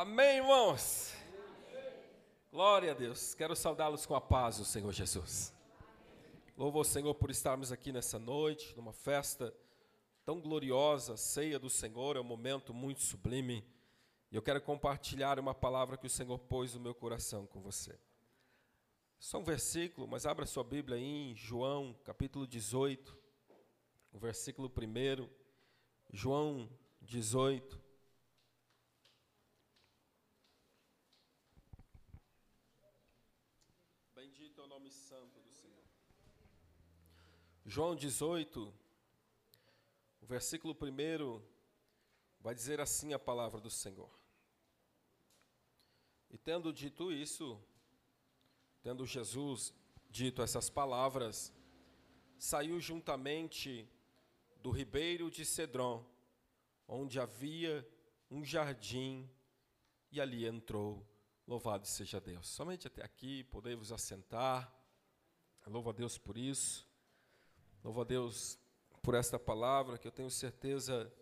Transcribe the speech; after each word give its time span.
Amém, 0.00 0.36
irmãos? 0.36 1.12
Glória 2.52 2.92
a 2.92 2.94
Deus. 2.94 3.34
Quero 3.34 3.56
saudá-los 3.56 4.06
com 4.06 4.14
a 4.14 4.20
paz 4.20 4.58
do 4.58 4.64
Senhor 4.64 4.92
Jesus. 4.92 5.52
Louvo 6.56 6.78
ao 6.78 6.84
Senhor 6.84 7.12
por 7.16 7.32
estarmos 7.32 7.72
aqui 7.72 7.90
nessa 7.90 8.16
noite, 8.16 8.76
numa 8.76 8.92
festa 8.92 9.52
tão 10.24 10.40
gloriosa, 10.40 11.16
ceia 11.16 11.58
do 11.58 11.68
Senhor, 11.68 12.16
é 12.16 12.20
um 12.20 12.24
momento 12.24 12.72
muito 12.72 13.00
sublime. 13.00 13.66
E 14.30 14.36
eu 14.36 14.40
quero 14.40 14.62
compartilhar 14.62 15.36
uma 15.40 15.52
palavra 15.52 15.96
que 15.96 16.06
o 16.06 16.10
Senhor 16.10 16.38
pôs 16.38 16.74
no 16.74 16.80
meu 16.80 16.94
coração 16.94 17.44
com 17.44 17.60
você. 17.60 17.98
Só 19.18 19.38
um 19.38 19.44
versículo, 19.44 20.06
mas 20.06 20.26
abra 20.26 20.46
sua 20.46 20.62
Bíblia 20.62 20.96
aí 20.96 21.32
em 21.32 21.34
João, 21.34 21.92
capítulo 22.04 22.46
18, 22.46 23.18
o 24.12 24.18
versículo 24.20 24.70
1. 24.70 25.28
João 26.12 26.70
18. 27.02 27.88
Bendito 34.18 34.60
é 34.60 34.64
o 34.64 34.66
nome 34.68 34.90
santo 34.90 35.40
do 35.40 35.50
Senhor. 35.50 35.84
João 37.70 37.94
18, 37.94 38.74
o 40.22 40.26
versículo 40.26 40.74
1 40.74 41.42
vai 42.40 42.54
dizer 42.54 42.80
assim 42.80 43.12
a 43.12 43.18
palavra 43.18 43.60
do 43.60 43.68
Senhor. 43.68 44.10
E 46.30 46.38
tendo 46.38 46.72
dito 46.72 47.12
isso, 47.12 47.60
tendo 48.82 49.04
Jesus 49.04 49.74
dito 50.08 50.40
essas 50.40 50.70
palavras, 50.70 51.52
saiu 52.38 52.80
juntamente 52.80 53.86
do 54.62 54.70
ribeiro 54.70 55.30
de 55.30 55.44
Cedron, 55.44 56.02
onde 56.86 57.20
havia 57.20 57.86
um 58.30 58.42
jardim, 58.42 59.28
e 60.10 60.22
ali 60.22 60.46
entrou. 60.46 61.06
Louvado 61.46 61.86
seja 61.86 62.18
Deus. 62.18 62.48
Somente 62.48 62.86
até 62.86 63.04
aqui 63.04 63.44
podemos 63.44 63.92
assentar. 63.92 64.74
Louvo 65.66 65.90
a 65.90 65.92
Deus 65.92 66.16
por 66.16 66.38
isso. 66.38 66.87
Louvo 67.84 68.00
a 68.00 68.04
Deus 68.04 68.58
por 69.00 69.14
esta 69.14 69.38
palavra 69.38 69.96
que 69.96 70.06
eu 70.06 70.12
tenho 70.12 70.30
certeza 70.30 71.12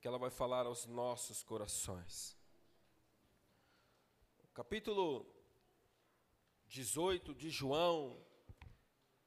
que 0.00 0.08
ela 0.08 0.18
vai 0.18 0.30
falar 0.30 0.64
aos 0.64 0.86
nossos 0.86 1.42
corações. 1.42 2.36
O 4.42 4.54
capítulo 4.54 5.26
18 6.66 7.34
de 7.34 7.50
João, 7.50 8.18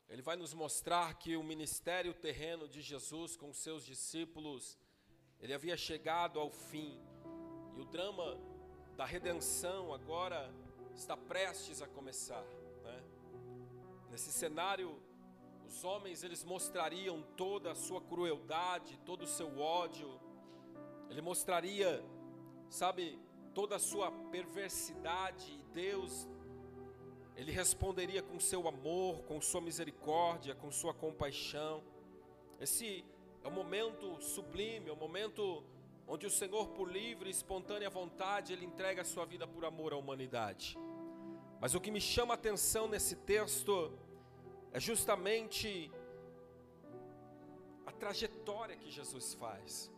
ele 0.10 0.24
vai 0.24 0.36
nos 0.36 0.56
mostrar 0.56 1.14
que 1.14 1.38
o 1.38 1.44
ministério 1.44 2.16
terreno 2.16 2.68
de 2.68 2.82
Jesus 2.82 3.38
com 3.38 3.54
seus 3.54 3.86
discípulos, 3.86 4.76
ele 5.40 5.54
havia 5.54 5.78
chegado 5.78 6.40
ao 6.40 6.50
fim. 6.50 7.00
E 7.76 7.80
o 7.80 7.86
drama 7.86 8.40
da 8.98 9.06
redenção 9.06 9.94
agora 9.94 10.52
está 10.96 11.16
prestes 11.16 11.82
a 11.84 11.88
começar. 11.88 12.44
Né? 12.84 13.04
Nesse 14.10 14.32
cenário, 14.32 15.00
os 15.68 15.84
homens 15.84 16.24
eles 16.24 16.44
mostrariam 16.44 17.22
toda 17.36 17.72
a 17.72 17.76
sua 17.76 18.02
crueldade, 18.02 18.98
todo 19.06 19.24
o 19.24 19.28
seu 19.28 19.60
ódio. 19.60 20.20
Ele 21.10 21.22
mostraria, 21.22 22.04
sabe, 22.70 23.20
toda 23.54 23.76
a 23.76 23.80
sua 23.80 24.12
perversidade. 24.32 25.52
E 25.52 25.64
Deus, 25.74 26.28
ele 27.36 27.52
responderia 27.52 28.22
com 28.22 28.40
seu 28.40 28.68
amor, 28.68 29.24
com 29.24 29.42
sua 29.42 29.62
misericórdia, 29.62 30.54
com 30.54 30.72
sua 30.72 30.94
compaixão. 30.94 31.84
Esse 32.60 33.04
é 33.44 33.48
o 33.48 33.52
momento 33.52 34.22
sublime, 34.22 34.90
é 34.90 34.94
o 34.94 34.96
momento 34.96 35.64
onde 36.08 36.28
o 36.28 36.32
Senhor, 36.32 36.68
por 36.70 36.92
livre 36.92 37.28
e 37.30 37.32
espontânea 37.32 37.90
vontade, 37.90 38.54
ele 38.54 38.66
entrega 38.66 39.02
a 39.02 39.06
sua 39.06 39.26
vida 39.26 39.48
por 39.48 39.66
amor 39.66 39.94
à 39.94 39.98
humanidade. 39.98 40.78
Mas 41.60 41.74
o 41.74 41.82
que 41.82 41.90
me 41.90 42.00
chama 42.00 42.34
a 42.34 42.36
atenção 42.36 42.88
nesse 42.88 43.16
texto 43.16 43.92
é 44.76 44.80
justamente 44.80 45.90
a 47.86 47.94
trajetória 47.94 48.76
que 48.76 48.92
Jesus 48.92 49.34
faz. 49.34 49.90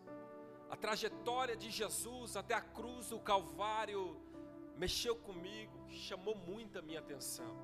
A 0.70 0.76
trajetória 0.76 1.56
de 1.58 1.72
Jesus 1.72 2.36
até 2.36 2.54
a 2.54 2.62
cruz 2.62 3.10
do 3.10 3.20
Calvário 3.20 4.22
mexeu 4.78 5.16
comigo, 5.16 5.76
chamou 5.90 6.36
muita 6.36 6.80
minha 6.84 7.00
atenção. 7.00 7.56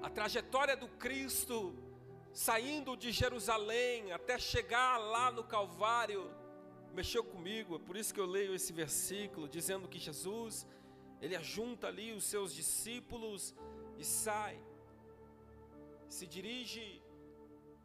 A 0.00 0.08
trajetória 0.08 0.76
do 0.76 0.86
Cristo 1.04 1.74
saindo 2.32 2.96
de 2.96 3.10
Jerusalém 3.10 4.12
até 4.12 4.38
chegar 4.38 4.96
lá 4.96 5.32
no 5.32 5.42
Calvário 5.42 6.30
mexeu 6.94 7.24
comigo, 7.24 7.74
é 7.74 7.80
por 7.80 7.96
isso 7.96 8.14
que 8.14 8.20
eu 8.20 8.26
leio 8.26 8.54
esse 8.54 8.72
versículo 8.72 9.48
dizendo 9.48 9.88
que 9.88 9.98
Jesus, 9.98 10.64
ele 11.20 11.34
ajunta 11.34 11.88
ali 11.88 12.12
os 12.12 12.22
seus 12.22 12.54
discípulos 12.54 13.56
e 13.96 14.04
sai, 14.04 14.56
se 16.08 16.26
dirige 16.26 17.02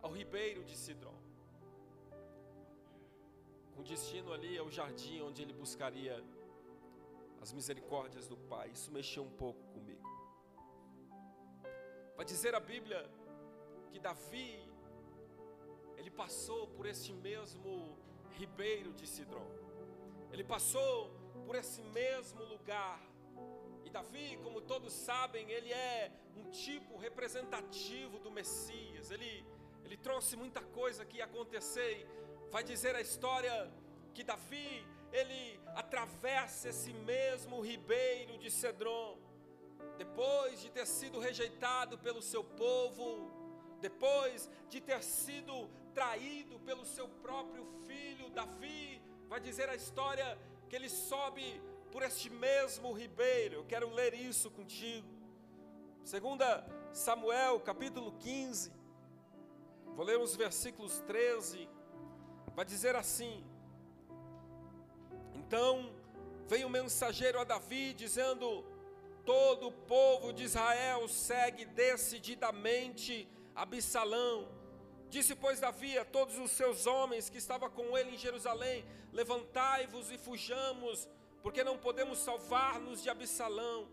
ao 0.01 0.11
ribeiro 0.11 0.63
de 0.63 0.75
Sidron, 0.75 1.19
com 3.75 3.83
destino 3.83 4.31
ali 4.31 4.57
ao 4.57 4.69
jardim 4.69 5.21
onde 5.21 5.41
ele 5.41 5.53
buscaria 5.53 6.23
as 7.41 7.51
misericórdias 7.51 8.27
do 8.27 8.37
Pai. 8.37 8.69
Isso 8.69 8.91
mexeu 8.91 9.23
um 9.23 9.35
pouco 9.43 9.61
comigo. 9.73 10.07
Vai 12.15 12.25
dizer 12.25 12.55
a 12.55 12.59
Bíblia 12.59 13.09
que 13.91 13.99
Davi 13.99 14.63
ele 15.97 16.09
passou 16.09 16.67
por 16.67 16.85
este 16.85 17.11
mesmo 17.13 17.97
ribeiro 18.31 18.93
de 18.93 19.05
Sidron. 19.07 19.49
Ele 20.31 20.43
passou 20.43 21.11
por 21.45 21.55
esse 21.55 21.81
mesmo 21.81 22.43
lugar. 22.43 23.01
Davi, 23.93 24.39
como 24.43 24.59
todos 24.59 24.91
sabem, 24.91 25.49
ele 25.51 25.71
é 25.71 26.11
um 26.35 26.49
tipo 26.49 26.97
representativo 26.97 28.17
do 28.17 28.31
Messias. 28.31 29.11
Ele, 29.11 29.45
ele 29.85 29.95
trouxe 29.95 30.35
muita 30.35 30.61
coisa 30.61 31.05
que 31.05 31.17
ia 31.17 31.25
acontecer. 31.25 32.07
Vai 32.49 32.63
dizer 32.63 32.95
a 32.95 33.01
história 33.01 33.71
que 34.15 34.23
Davi, 34.23 34.71
ele 35.11 35.59
atravessa 35.75 36.69
esse 36.69 36.91
mesmo 36.91 37.61
ribeiro 37.61 38.37
de 38.39 38.49
Cedron. 38.49 39.15
Depois 39.97 40.59
de 40.59 40.71
ter 40.71 40.87
sido 40.87 41.19
rejeitado 41.19 41.99
pelo 41.99 42.21
seu 42.21 42.43
povo, 42.43 43.07
depois 43.79 44.49
de 44.69 44.81
ter 44.81 45.03
sido 45.03 45.69
traído 45.93 46.59
pelo 46.61 46.83
seu 46.83 47.07
próprio 47.07 47.63
filho 47.85 48.31
Davi, 48.31 48.99
vai 49.27 49.39
dizer 49.39 49.69
a 49.69 49.75
história 49.75 50.35
que 50.67 50.75
ele 50.75 50.89
sobe 50.89 51.61
por 51.93 52.01
este 52.01 52.27
mesmo 52.29 52.91
ribeiro. 52.91 53.53
Eu 53.57 53.65
quero 53.65 53.87
ler 53.93 54.15
isso 54.15 54.49
contigo. 54.49 55.07
Segunda 56.03 56.65
Samuel, 56.91 57.59
capítulo 57.59 58.11
15. 58.13 58.73
Vou 59.95 60.03
ler 60.03 60.17
os 60.17 60.35
versículos 60.35 60.99
13. 61.01 61.69
Vai 62.55 62.65
dizer 62.65 62.95
assim: 62.95 63.45
Então 65.35 65.93
veio 66.47 66.65
o 66.65 66.75
mensageiro 66.79 67.39
a 67.39 67.43
Davi 67.43 67.93
dizendo: 67.93 68.65
Todo 69.23 69.67
o 69.67 69.71
povo 69.71 70.33
de 70.33 70.43
Israel 70.45 71.07
segue 71.07 71.63
decididamente 71.63 73.29
Absalão 73.55 74.49
Disse, 75.13 75.35
pois, 75.35 75.59
Davi 75.59 75.95
a 75.95 76.03
todos 76.03 76.39
os 76.39 76.49
seus 76.49 76.87
homens 76.87 77.29
que 77.29 77.37
estavam 77.37 77.69
com 77.69 77.95
ele 77.95 78.15
em 78.15 78.17
Jerusalém: 78.17 78.83
Levantai-vos 79.11 80.09
e 80.09 80.17
fujamos, 80.17 81.07
porque 81.43 81.61
não 81.63 81.77
podemos 81.77 82.19
salvar-nos 82.19 83.03
de 83.03 83.09
Absalão. 83.09 83.87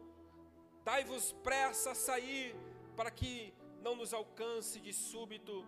Dai-vos 0.85 1.33
pressa 1.43 1.91
a 1.91 1.95
sair, 1.95 2.55
para 2.97 3.11
que 3.11 3.53
não 3.83 3.97
nos 3.97 4.15
alcance 4.15 4.81
de 4.81 4.93
súbito. 4.93 5.67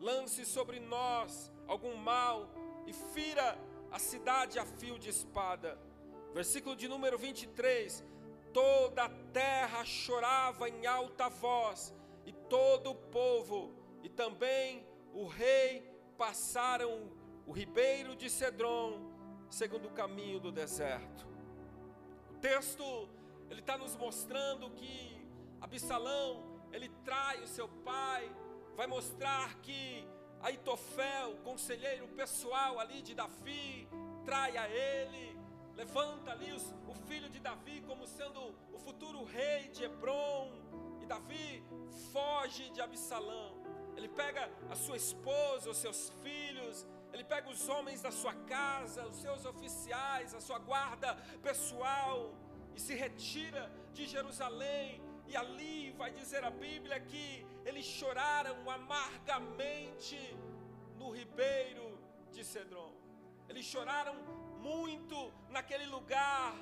Lance 0.00 0.46
sobre 0.46 0.78
nós 0.78 1.52
algum 1.66 1.96
mal 1.96 2.48
e 2.86 2.92
fira 2.92 3.58
a 3.90 3.98
cidade 3.98 4.58
a 4.58 4.64
fio 4.64 4.96
de 4.98 5.10
espada. 5.10 5.76
Versículo 6.32 6.76
de 6.76 6.86
número 6.86 7.18
23: 7.18 8.04
Toda 8.52 9.04
a 9.04 9.08
terra 9.32 9.84
chorava 9.84 10.68
em 10.68 10.86
alta 10.86 11.28
voz, 11.28 11.92
e 12.24 12.32
todo 12.32 12.90
o 12.90 12.94
povo, 12.94 13.74
e 14.04 14.08
também 14.08 14.86
o 15.12 15.26
rei 15.26 15.82
passaram 16.16 17.10
o 17.46 17.52
ribeiro 17.52 18.14
de 18.14 18.30
Cedron, 18.30 19.13
segundo 19.54 19.86
o 19.86 19.90
caminho 19.90 20.40
do 20.40 20.50
deserto. 20.50 21.24
O 22.28 22.34
texto 22.40 22.84
ele 23.48 23.60
está 23.60 23.78
nos 23.78 23.94
mostrando 23.94 24.68
que 24.70 25.24
Absalão 25.60 26.42
ele 26.72 26.88
trai 27.04 27.40
o 27.40 27.46
seu 27.46 27.68
pai, 27.68 28.28
vai 28.74 28.88
mostrar 28.88 29.54
que 29.60 30.06
Aitofel, 30.42 31.36
conselheiro 31.44 32.08
pessoal 32.08 32.80
ali 32.80 33.00
de 33.00 33.14
Davi, 33.14 33.88
trai 34.24 34.56
a 34.56 34.68
ele, 34.68 35.38
levanta 35.76 36.32
ali 36.32 36.52
os, 36.52 36.74
o 36.88 36.94
filho 37.06 37.30
de 37.30 37.38
Davi 37.38 37.80
como 37.86 38.08
sendo 38.08 38.40
o 38.72 38.78
futuro 38.78 39.22
rei 39.24 39.68
de 39.68 39.84
Hebron, 39.84 40.50
e 41.00 41.06
Davi 41.06 41.64
foge 42.12 42.70
de 42.70 42.80
Absalão 42.80 43.64
ele 43.96 44.08
pega 44.08 44.50
a 44.70 44.74
sua 44.74 44.96
esposa, 44.96 45.70
os 45.70 45.76
seus 45.76 46.10
filhos, 46.22 46.86
ele 47.14 47.22
pega 47.22 47.48
os 47.48 47.68
homens 47.68 48.02
da 48.02 48.10
sua 48.10 48.34
casa, 48.34 49.06
os 49.06 49.18
seus 49.18 49.44
oficiais, 49.44 50.34
a 50.34 50.40
sua 50.40 50.58
guarda 50.58 51.14
pessoal 51.42 52.34
e 52.74 52.80
se 52.80 52.92
retira 52.92 53.70
de 53.92 54.04
Jerusalém. 54.04 55.00
E 55.28 55.36
ali 55.36 55.92
vai 55.92 56.10
dizer 56.10 56.42
a 56.42 56.50
Bíblia 56.50 56.98
que 56.98 57.46
eles 57.64 57.86
choraram 57.86 58.68
amargamente 58.68 60.18
no 60.98 61.10
ribeiro 61.10 61.96
de 62.32 62.44
Cedron. 62.44 62.92
Eles 63.48 63.64
choraram 63.64 64.16
muito 64.60 65.32
naquele 65.50 65.86
lugar. 65.86 66.56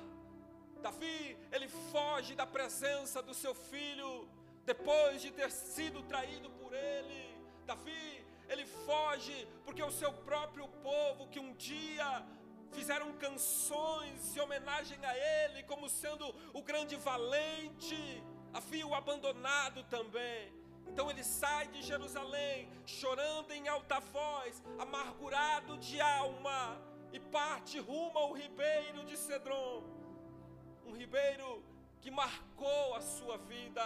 Davi, 0.83 1.35
ele 1.51 1.67
foge 1.67 2.35
da 2.35 2.45
presença 2.45 3.23
do 3.23 3.33
seu 3.33 3.55
filho 3.55 4.29
depois 4.65 5.19
de 5.19 5.31
ter 5.31 5.49
sido 5.49 6.03
traído 6.03 6.49
por 6.51 6.73
ele. 6.73 7.35
Davi, 7.65 8.22
ele 8.53 8.65
foge 8.65 9.47
porque 9.65 9.83
o 9.83 9.91
seu 9.91 10.11
próprio 10.29 10.67
povo, 10.89 11.27
que 11.27 11.39
um 11.39 11.53
dia 11.53 12.25
fizeram 12.71 13.11
canções 13.13 14.35
em 14.35 14.39
homenagem 14.39 14.99
a 15.05 15.13
ele, 15.17 15.63
como 15.63 15.89
sendo 15.89 16.25
o 16.53 16.61
grande 16.61 16.95
valente, 16.95 18.23
havia 18.53 18.85
o 18.87 18.95
abandonado 18.95 19.83
também. 19.83 20.51
Então 20.87 21.09
ele 21.09 21.23
sai 21.23 21.67
de 21.67 21.81
Jerusalém, 21.81 22.69
chorando 22.85 23.51
em 23.51 23.67
alta 23.67 23.99
voz, 23.99 24.61
amargurado 24.79 25.77
de 25.77 25.99
alma, 25.99 26.79
e 27.11 27.19
parte 27.19 27.79
rumo 27.79 28.17
ao 28.17 28.33
ribeiro 28.33 29.03
de 29.05 29.15
Cedron, 29.15 29.83
um 30.85 30.93
ribeiro 30.93 31.63
que 32.01 32.09
marcou 32.09 32.95
a 32.95 33.01
sua 33.01 33.37
vida, 33.37 33.85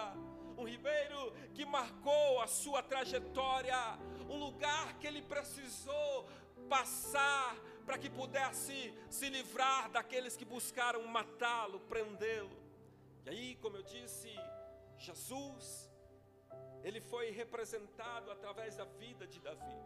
um 0.57 0.63
ribeiro 0.63 1.33
que 1.53 1.65
marcou 1.65 2.41
a 2.41 2.47
sua 2.47 2.81
trajetória, 2.81 3.77
um 4.29 4.37
lugar 4.37 4.97
que 4.99 5.07
ele 5.07 5.21
precisou 5.21 6.27
passar 6.69 7.55
para 7.85 7.97
que 7.97 8.09
pudesse 8.09 8.93
se 9.09 9.29
livrar 9.29 9.89
daqueles 9.89 10.35
que 10.35 10.43
buscaram 10.43 11.05
matá-lo, 11.07 11.79
prendê-lo. 11.81 12.57
E 13.25 13.29
aí, 13.29 13.55
como 13.61 13.77
eu 13.77 13.83
disse, 13.83 14.29
Jesus, 14.97 15.89
ele 16.83 16.99
foi 16.99 17.31
representado 17.31 18.31
através 18.31 18.75
da 18.75 18.85
vida 18.85 19.25
de 19.25 19.39
Davi. 19.39 19.79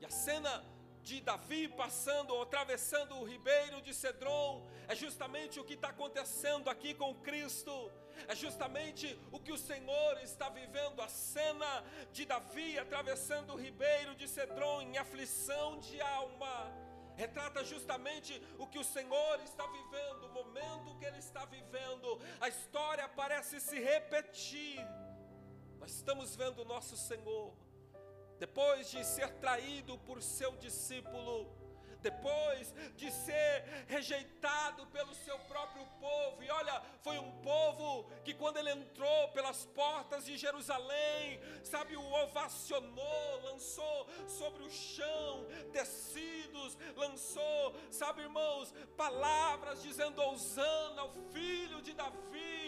E 0.00 0.04
a 0.04 0.10
cena 0.10 0.64
de 1.02 1.20
Davi 1.20 1.68
passando 1.68 2.34
ou 2.34 2.42
atravessando 2.42 3.16
o 3.16 3.24
ribeiro 3.24 3.80
de 3.80 3.92
Cedron 3.94 4.66
é 4.88 4.94
justamente 4.94 5.58
o 5.58 5.64
que 5.64 5.74
está 5.74 5.88
acontecendo 5.88 6.68
aqui 6.68 6.94
com 6.94 7.14
Cristo 7.14 7.90
é 8.28 8.34
justamente 8.34 9.18
o 9.32 9.38
que 9.38 9.52
o 9.52 9.58
Senhor 9.58 10.18
está 10.22 10.48
vivendo, 10.48 11.00
a 11.00 11.08
cena 11.08 11.84
de 12.12 12.24
Davi 12.24 12.78
atravessando 12.78 13.52
o 13.54 13.56
ribeiro 13.56 14.14
de 14.14 14.28
Cedron 14.28 14.82
em 14.82 14.98
aflição 14.98 15.78
de 15.78 16.00
alma. 16.00 16.72
Retrata 17.16 17.62
justamente 17.64 18.40
o 18.58 18.66
que 18.66 18.78
o 18.78 18.84
Senhor 18.84 19.40
está 19.44 19.66
vivendo, 19.66 20.24
o 20.26 20.32
momento 20.32 20.96
que 20.98 21.04
ele 21.04 21.18
está 21.18 21.44
vivendo. 21.44 22.20
A 22.40 22.48
história 22.48 23.06
parece 23.08 23.60
se 23.60 23.78
repetir. 23.78 24.78
Nós 25.78 25.92
estamos 25.92 26.34
vendo 26.36 26.62
o 26.62 26.64
nosso 26.64 26.96
Senhor, 26.96 27.52
depois 28.40 28.90
de 28.90 29.04
ser 29.04 29.28
traído 29.34 29.98
por 29.98 30.22
seu 30.22 30.52
discípulo, 30.56 31.46
depois 32.00 32.74
de 32.96 33.10
ser 33.10 33.84
rejeitado 33.86 34.86
pelo 34.86 35.14
seu 35.14 35.38
próprio 35.40 35.84
povo. 36.00 36.42
E 36.42 36.50
olha, 36.50 36.82
foi 37.02 37.18
um 37.18 37.30
povo 37.42 38.10
que 38.24 38.32
quando 38.32 38.56
ele 38.56 38.70
entrou 38.70 39.28
pelas 39.28 39.66
portas 39.66 40.24
de 40.24 40.38
Jerusalém, 40.38 41.38
sabe, 41.62 41.96
o 41.96 42.12
ovacionou, 42.22 43.42
lançou 43.42 44.08
sobre 44.26 44.62
o 44.62 44.70
chão 44.70 45.46
tecidos, 45.70 46.78
lançou, 46.96 47.76
sabe, 47.90 48.22
irmãos, 48.22 48.72
palavras 48.96 49.82
dizendo: 49.82 50.22
Ousana, 50.22 51.04
o 51.04 51.12
filho 51.30 51.82
de 51.82 51.92
Davi, 51.92 52.59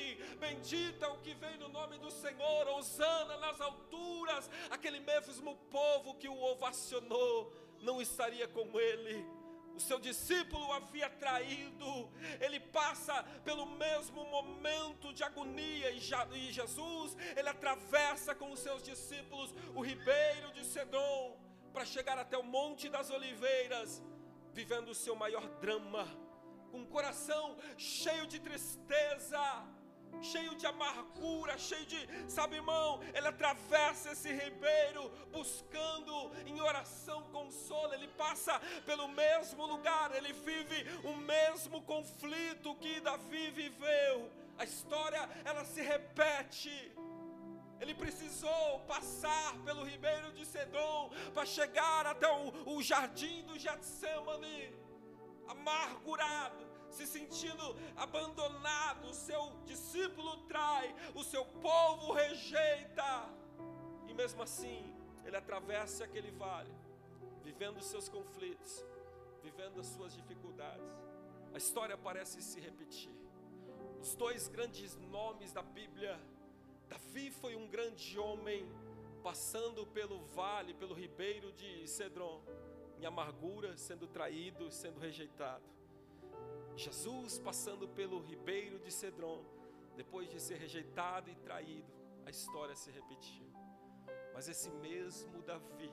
bendita 0.42 1.08
o 1.08 1.18
que 1.18 1.34
vem 1.34 1.56
no 1.56 1.68
nome 1.68 1.98
do 1.98 2.10
Senhor, 2.10 2.66
Ousana 2.66 3.36
nas 3.36 3.60
alturas, 3.60 4.50
aquele 4.70 4.98
mesmo 4.98 5.54
povo 5.70 6.16
que 6.16 6.28
o 6.28 6.36
ovacionou 6.36 7.52
não 7.80 8.02
estaria 8.02 8.48
com 8.48 8.66
ele. 8.80 9.24
O 9.76 9.80
seu 9.80 10.00
discípulo 10.00 10.66
o 10.66 10.72
havia 10.72 11.08
traído, 11.08 12.10
ele 12.40 12.58
passa 12.58 13.22
pelo 13.44 13.66
mesmo 13.66 14.24
momento 14.36 15.12
de 15.14 15.22
agonia 15.22 15.92
e 15.92 16.00
Jesus, 16.00 17.16
ele 17.36 17.48
atravessa 17.48 18.34
com 18.34 18.50
os 18.50 18.58
seus 18.58 18.82
discípulos 18.82 19.54
o 19.76 19.80
ribeiro 19.80 20.52
de 20.52 20.64
Sedom 20.64 21.38
para 21.72 21.84
chegar 21.84 22.18
até 22.18 22.36
o 22.36 22.42
Monte 22.42 22.88
das 22.88 23.10
Oliveiras, 23.10 24.02
vivendo 24.52 24.88
o 24.88 24.94
seu 25.04 25.14
maior 25.14 25.46
drama, 25.60 26.04
com 26.72 26.82
o 26.82 26.86
coração 26.86 27.56
cheio 27.78 28.26
de 28.26 28.40
tristeza 28.40 29.40
cheio 30.20 30.54
de 30.54 30.66
amargura, 30.66 31.58
cheio 31.58 31.84
de, 31.86 32.08
sabe, 32.28 32.56
irmão, 32.56 33.00
ele 33.14 33.26
atravessa 33.26 34.12
esse 34.12 34.30
ribeiro 34.32 35.10
buscando 35.30 36.30
em 36.46 36.60
oração 36.60 37.22
consolo, 37.32 37.94
ele 37.94 38.08
passa 38.08 38.60
pelo 38.84 39.08
mesmo 39.08 39.66
lugar, 39.66 40.14
ele 40.14 40.32
vive 40.32 40.86
o 41.04 41.16
mesmo 41.16 41.82
conflito 41.82 42.74
que 42.76 43.00
Davi 43.00 43.50
viveu. 43.50 44.30
A 44.58 44.64
história 44.64 45.28
ela 45.44 45.64
se 45.64 45.80
repete. 45.80 46.92
Ele 47.80 47.94
precisou 47.94 48.80
passar 48.86 49.56
pelo 49.64 49.82
ribeiro 49.84 50.30
de 50.32 50.46
Sedom 50.46 51.10
para 51.34 51.44
chegar 51.44 52.06
até 52.06 52.28
o, 52.30 52.76
o 52.76 52.82
jardim 52.82 53.42
do 53.42 53.58
Getsemane, 53.58 54.72
amargurado 55.48 56.71
se 56.92 57.06
sentindo 57.06 57.74
abandonado, 57.96 59.08
o 59.08 59.14
seu 59.14 59.52
discípulo 59.64 60.36
trai, 60.46 60.94
o 61.14 61.24
seu 61.24 61.44
povo 61.44 62.12
rejeita, 62.12 63.28
e 64.06 64.14
mesmo 64.14 64.42
assim, 64.42 64.94
ele 65.24 65.36
atravessa 65.36 66.04
aquele 66.04 66.30
vale, 66.30 66.72
vivendo 67.42 67.78
os 67.78 67.86
seus 67.86 68.08
conflitos, 68.08 68.84
vivendo 69.42 69.80
as 69.80 69.86
suas 69.86 70.14
dificuldades. 70.14 70.86
A 71.54 71.58
história 71.58 71.96
parece 71.96 72.42
se 72.42 72.60
repetir. 72.60 73.14
Os 74.00 74.14
dois 74.14 74.48
grandes 74.48 74.96
nomes 74.96 75.52
da 75.52 75.62
Bíblia, 75.62 76.20
Davi 76.88 77.30
foi 77.30 77.56
um 77.56 77.68
grande 77.68 78.18
homem, 78.18 78.70
passando 79.22 79.86
pelo 79.86 80.24
vale, 80.26 80.74
pelo 80.74 80.94
ribeiro 80.94 81.52
de 81.52 81.86
Cedron, 81.88 82.42
em 82.98 83.06
amargura, 83.06 83.76
sendo 83.76 84.06
traído, 84.06 84.70
sendo 84.70 85.00
rejeitado. 85.00 85.64
Jesus 86.76 87.38
passando 87.38 87.88
pelo 87.88 88.20
ribeiro 88.20 88.78
de 88.78 88.90
Cedron, 88.90 89.44
depois 89.96 90.28
de 90.30 90.40
ser 90.40 90.58
rejeitado 90.58 91.30
e 91.30 91.34
traído, 91.36 91.92
a 92.24 92.30
história 92.30 92.74
se 92.74 92.90
repetiu. 92.90 93.46
Mas 94.32 94.48
esse 94.48 94.70
mesmo 94.70 95.42
Davi, 95.42 95.92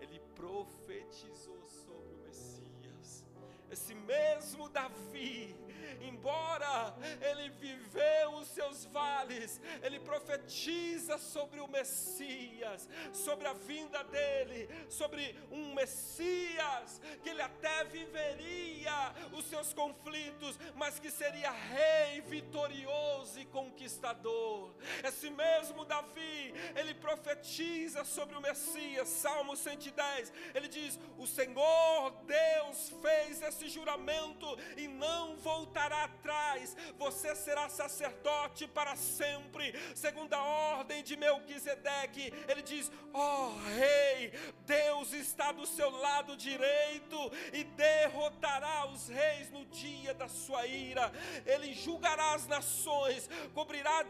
ele 0.00 0.20
profetizou 0.34 1.66
sobre 1.66 2.14
o 2.14 2.18
Messias. 2.18 3.26
Esse 3.70 3.94
mesmo 3.94 4.68
Davi, 4.68 5.54
embora 6.00 6.94
ele 7.20 7.50
viveu 7.50 8.34
os 8.34 8.48
seus 8.48 8.84
vales, 8.86 9.60
ele 9.82 9.98
profetiza 10.00 11.18
sobre 11.18 11.60
o 11.60 11.68
Messias, 11.68 12.88
sobre 13.12 13.46
a 13.46 13.52
vinda 13.52 14.02
dele, 14.04 14.68
sobre 14.88 15.36
um 15.50 15.74
Messias 15.74 17.00
que 17.22 17.28
ele 17.28 17.42
até 17.42 17.84
viveria 17.84 19.14
os 19.32 19.44
seus 19.46 19.72
conflitos, 19.72 20.58
mas 20.74 20.98
que 20.98 21.10
seria 21.10 21.50
rei 21.50 22.20
vitorioso 22.22 23.38
e 23.38 23.44
conquistador. 23.46 24.72
Esse 25.04 25.30
mesmo 25.30 25.84
Davi, 25.84 26.54
ele 26.76 26.94
profetiza 26.94 28.04
sobre 28.04 28.36
o 28.36 28.40
Messias, 28.40 29.08
Salmo 29.08 29.56
110, 29.56 30.32
ele 30.54 30.68
diz: 30.68 30.98
O 31.18 31.26
Senhor 31.26 32.10
Deus 32.26 32.92
fez 33.02 33.42
esse 33.42 33.68
juramento 33.68 34.46
e 34.76 34.86
não 34.86 35.36
voltará 35.36 35.69
voltará 35.70 36.02
atrás, 36.02 36.76
você 36.98 37.32
será 37.36 37.68
sacerdote 37.68 38.66
para 38.66 38.96
sempre, 38.96 39.72
segundo 39.94 40.34
a 40.34 40.42
ordem 40.42 41.00
de 41.00 41.16
Melquisedeque. 41.16 42.32
Ele 42.48 42.60
diz: 42.60 42.90
Ó 43.14 43.46
oh, 43.46 43.58
Rei, 43.68 44.32
Deus 44.66 45.12
está 45.12 45.52
do 45.52 45.64
seu 45.64 45.88
lado 45.90 46.36
direito 46.36 47.16
e 47.52 47.62
derrotará 47.62 48.88
os 48.88 49.08
reis 49.08 49.48
no 49.52 49.64
dia 49.66 50.12
da 50.12 50.26
sua 50.26 50.66
ira. 50.66 51.12
Ele 51.46 51.72
julgará 51.72 52.34
as 52.34 52.48
nações, 52.48 53.30
cobrirá 53.54 54.04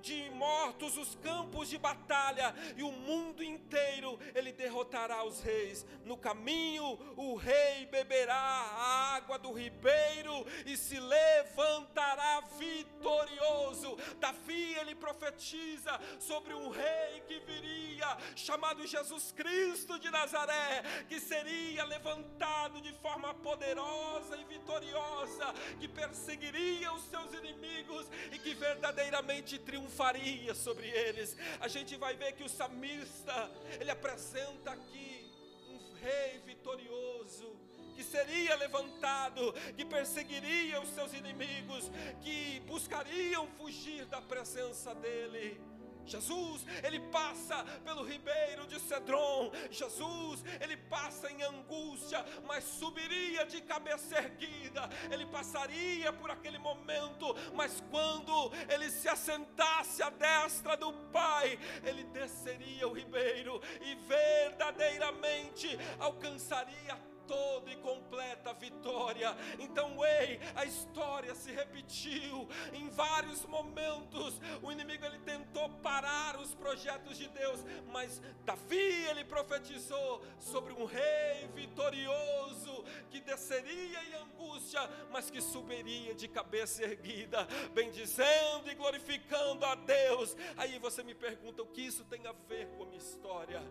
de 0.00 0.30
mortos 0.30 0.96
os 0.96 1.16
campos 1.16 1.68
de 1.68 1.76
batalha 1.76 2.54
e 2.76 2.84
o 2.84 2.92
mundo 2.92 3.42
inteiro 3.42 4.16
ele 4.32 4.52
derrotará 4.52 5.24
os 5.24 5.40
reis. 5.40 5.84
No 6.04 6.16
caminho, 6.16 6.98
o 7.16 7.34
rei 7.34 7.86
beberá 7.86 8.36
a 8.36 9.16
água 9.16 9.38
do 9.38 9.52
ribeiro 9.52 10.46
e 10.66 10.76
se 10.76 10.99
levantará 11.00 12.42
vitorioso. 12.58 13.96
Davi, 14.18 14.74
ele 14.74 14.94
profetiza 14.94 15.98
sobre 16.18 16.54
um 16.54 16.68
rei 16.68 17.22
que 17.26 17.40
viria, 17.40 18.16
chamado 18.36 18.86
Jesus 18.86 19.32
Cristo 19.32 19.98
de 19.98 20.10
Nazaré, 20.10 20.82
que 21.08 21.18
seria 21.18 21.84
levantado 21.84 22.80
de 22.80 22.92
forma 22.94 23.34
poderosa 23.34 24.36
e 24.36 24.44
vitoriosa, 24.44 25.52
que 25.78 25.88
perseguiria 25.88 26.92
os 26.92 27.02
seus 27.04 27.32
inimigos 27.34 28.06
e 28.32 28.38
que 28.38 28.54
verdadeiramente 28.54 29.58
triunfaria 29.58 30.54
sobre 30.54 30.88
eles. 30.88 31.36
A 31.60 31.68
gente 31.68 31.96
vai 31.96 32.14
ver 32.16 32.32
que 32.32 32.44
o 32.44 32.48
salmista, 32.48 33.50
ele 33.80 33.90
apresenta 33.90 34.72
aqui 34.72 35.30
um 35.68 35.94
rei 35.94 36.38
vitorioso, 36.44 37.56
que 38.00 38.04
seria 38.04 38.56
levantado, 38.56 39.52
que 39.76 39.84
perseguiria 39.84 40.80
os 40.80 40.88
seus 40.88 41.12
inimigos, 41.12 41.90
que 42.22 42.60
buscariam 42.60 43.46
fugir 43.58 44.06
da 44.06 44.22
presença 44.22 44.94
dele. 44.94 45.60
Jesus, 46.06 46.64
ele 46.82 46.98
passa 46.98 47.62
pelo 47.84 48.02
ribeiro 48.02 48.66
de 48.66 48.80
Cedron. 48.80 49.52
Jesus, 49.70 50.42
ele 50.62 50.78
passa 50.78 51.30
em 51.30 51.42
angústia, 51.42 52.24
mas 52.46 52.64
subiria 52.64 53.44
de 53.44 53.60
cabeça 53.60 54.16
erguida. 54.16 54.88
Ele 55.10 55.26
passaria 55.26 56.10
por 56.10 56.30
aquele 56.30 56.58
momento, 56.58 57.36
mas 57.54 57.84
quando 57.90 58.50
ele 58.70 58.90
se 58.90 59.10
assentasse 59.10 60.02
à 60.02 60.08
destra 60.08 60.74
do 60.74 60.90
Pai, 61.12 61.58
ele 61.84 62.04
desceria 62.04 62.88
o 62.88 62.94
ribeiro 62.94 63.60
e 63.82 63.94
verdadeiramente 63.94 65.78
alcançaria 65.98 67.09
toda 67.30 67.70
e 67.70 67.76
completa 67.76 68.52
vitória. 68.52 69.36
Então, 69.60 70.04
ei, 70.04 70.40
a 70.56 70.64
história 70.64 71.32
se 71.32 71.52
repetiu 71.52 72.48
em 72.72 72.88
vários 72.88 73.46
momentos. 73.46 74.40
O 74.60 74.72
inimigo 74.72 75.04
ele 75.04 75.20
tentou 75.20 75.68
parar 75.80 76.40
os 76.40 76.52
projetos 76.56 77.16
de 77.16 77.28
Deus, 77.28 77.64
mas 77.92 78.20
Davi 78.44 79.06
ele 79.08 79.24
profetizou 79.24 80.24
sobre 80.40 80.72
um 80.72 80.84
rei 80.84 81.48
vitorioso 81.54 82.84
que 83.10 83.20
desceria 83.20 84.04
em 84.04 84.14
angústia, 84.14 84.80
mas 85.12 85.30
que 85.30 85.40
subiria 85.40 86.14
de 86.16 86.26
cabeça 86.26 86.82
erguida, 86.82 87.46
bendizendo 87.72 88.68
e 88.68 88.74
glorificando 88.74 89.64
a 89.64 89.76
Deus. 89.76 90.36
Aí 90.56 90.80
você 90.80 91.04
me 91.04 91.14
pergunta 91.14 91.62
o 91.62 91.66
que 91.66 91.82
isso 91.82 92.04
tem 92.04 92.26
a 92.26 92.32
ver 92.32 92.66
com 92.70 92.82
a 92.82 92.86
minha 92.86 92.98
história? 92.98 93.62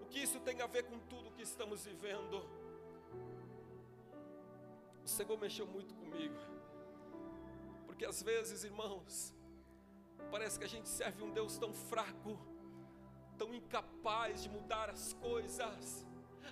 O 0.00 0.06
que 0.06 0.18
isso 0.18 0.40
tem 0.40 0.60
a 0.60 0.66
ver 0.66 0.82
com 0.84 0.98
tudo 0.98 1.30
que 1.30 1.42
estamos 1.42 1.84
vivendo? 1.84 2.67
O 5.08 5.10
Senhor 5.10 5.38
mexeu 5.38 5.66
muito 5.66 5.94
comigo. 5.94 6.36
Porque 7.86 8.04
às 8.04 8.22
vezes, 8.22 8.62
irmãos, 8.62 9.34
parece 10.30 10.58
que 10.58 10.66
a 10.66 10.68
gente 10.68 10.86
serve 10.86 11.22
um 11.22 11.30
Deus 11.30 11.56
tão 11.56 11.72
fraco, 11.72 12.38
tão 13.38 13.54
incapaz 13.54 14.42
de 14.42 14.50
mudar 14.50 14.90
as 14.90 15.14
coisas. 15.14 16.04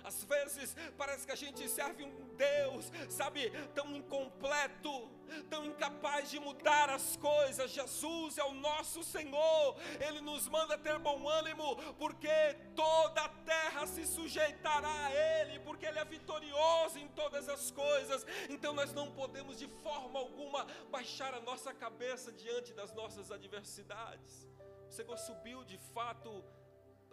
Às 0.03 0.23
vezes 0.23 0.75
parece 0.97 1.25
que 1.25 1.31
a 1.31 1.35
gente 1.35 1.67
serve 1.69 2.03
um 2.03 2.27
Deus, 2.35 2.91
sabe, 3.09 3.51
tão 3.73 3.95
incompleto, 3.95 5.09
tão 5.49 5.65
incapaz 5.65 6.29
de 6.29 6.39
mudar 6.39 6.89
as 6.89 7.17
coisas. 7.17 7.71
Jesus 7.71 8.37
é 8.37 8.43
o 8.43 8.53
nosso 8.53 9.03
Senhor, 9.03 9.75
Ele 9.99 10.21
nos 10.21 10.47
manda 10.47 10.77
ter 10.77 10.97
bom 10.99 11.27
ânimo, 11.27 11.75
porque 11.97 12.53
toda 12.75 13.21
a 13.21 13.29
terra 13.29 13.85
se 13.87 14.05
sujeitará 14.05 15.05
a 15.05 15.11
Ele, 15.11 15.59
porque 15.59 15.85
Ele 15.85 15.99
é 15.99 16.05
vitorioso 16.05 16.99
em 16.99 17.07
todas 17.09 17.49
as 17.49 17.71
coisas. 17.71 18.25
Então 18.49 18.73
nós 18.73 18.93
não 18.93 19.11
podemos 19.11 19.57
de 19.57 19.67
forma 19.67 20.19
alguma 20.19 20.65
baixar 20.89 21.33
a 21.33 21.41
nossa 21.41 21.73
cabeça 21.73 22.31
diante 22.31 22.73
das 22.73 22.93
nossas 22.93 23.31
adversidades. 23.31 24.47
O 24.87 24.91
Senhor 24.91 25.17
subiu 25.17 25.63
de 25.65 25.77
fato 25.77 26.43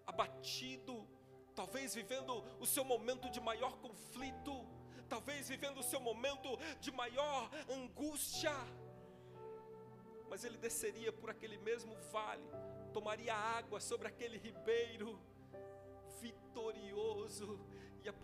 abatido 0.06 1.06
talvez 1.54 1.94
vivendo 1.94 2.44
o 2.58 2.66
seu 2.66 2.84
momento 2.84 3.30
de 3.30 3.40
maior 3.40 3.76
conflito, 3.78 4.66
talvez 5.08 5.48
vivendo 5.48 5.78
o 5.78 5.82
seu 5.82 6.00
momento 6.00 6.48
de 6.80 6.90
maior 6.90 7.50
angústia, 7.70 8.54
mas 10.28 10.44
ele 10.44 10.58
desceria 10.58 11.12
por 11.12 11.30
aquele 11.30 11.58
mesmo 11.58 11.94
vale, 12.10 12.48
tomaria 12.92 13.34
água 13.34 13.80
sobre 13.80 14.08
aquele 14.08 14.36
ribeiro, 14.36 15.20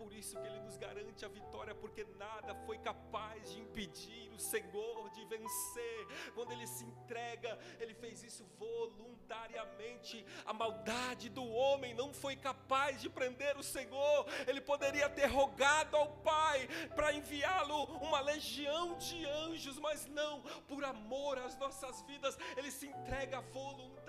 por 0.01 0.11
isso 0.13 0.35
que 0.39 0.47
Ele 0.47 0.59
nos 0.61 0.77
garante 0.77 1.23
a 1.23 1.27
vitória, 1.27 1.75
porque 1.75 2.03
nada 2.17 2.55
foi 2.65 2.79
capaz 2.79 3.51
de 3.51 3.59
impedir 3.59 4.31
o 4.33 4.39
Senhor 4.39 5.09
de 5.11 5.23
vencer. 5.25 6.07
Quando 6.33 6.51
Ele 6.51 6.65
se 6.65 6.83
entrega, 6.83 7.59
Ele 7.79 7.93
fez 7.93 8.23
isso 8.23 8.43
voluntariamente. 8.57 10.25
A 10.43 10.53
maldade 10.53 11.29
do 11.29 11.45
homem 11.45 11.93
não 11.93 12.11
foi 12.11 12.35
capaz 12.35 12.99
de 12.99 13.09
prender 13.09 13.55
o 13.57 13.63
Senhor. 13.63 14.25
Ele 14.47 14.59
poderia 14.59 15.07
ter 15.07 15.27
rogado 15.27 15.95
ao 15.95 16.07
Pai 16.31 16.67
para 16.95 17.13
enviá-lo 17.13 17.83
uma 17.97 18.21
legião 18.21 18.97
de 18.97 19.23
anjos, 19.27 19.77
mas 19.77 20.07
não, 20.07 20.41
por 20.67 20.83
amor 20.83 21.37
às 21.37 21.55
nossas 21.59 22.01
vidas, 22.03 22.37
Ele 22.57 22.71
se 22.71 22.87
entrega 22.87 23.39
voluntariamente, 23.41 24.00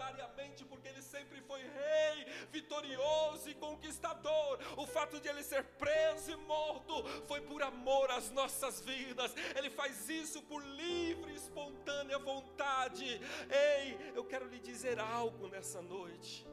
porque 0.68 0.88
Ele 0.88 1.02
sempre 1.02 1.40
foi 1.42 1.62
rei, 1.62 2.24
vitorioso 2.50 3.48
e 3.48 3.54
conquistador. 3.54 4.58
O 4.76 4.86
fato 4.86 5.20
de 5.20 5.28
Ele 5.28 5.42
ser 5.42 5.62
ser 5.62 5.64
preso 5.82 6.30
e 6.30 6.36
morto 6.36 6.94
foi 7.26 7.40
por 7.40 7.62
amor 7.62 8.10
às 8.10 8.30
nossas 8.30 8.80
vidas. 8.80 9.34
Ele 9.56 9.70
faz 9.70 10.08
isso 10.08 10.42
por 10.42 10.62
livre 10.64 11.32
e 11.32 11.36
espontânea 11.36 12.18
vontade. 12.18 13.06
Ei, 13.68 14.12
eu 14.14 14.24
quero 14.24 14.48
lhe 14.48 14.58
dizer 14.58 14.98
algo 14.98 15.48
nessa 15.48 15.80
noite. 15.80 16.46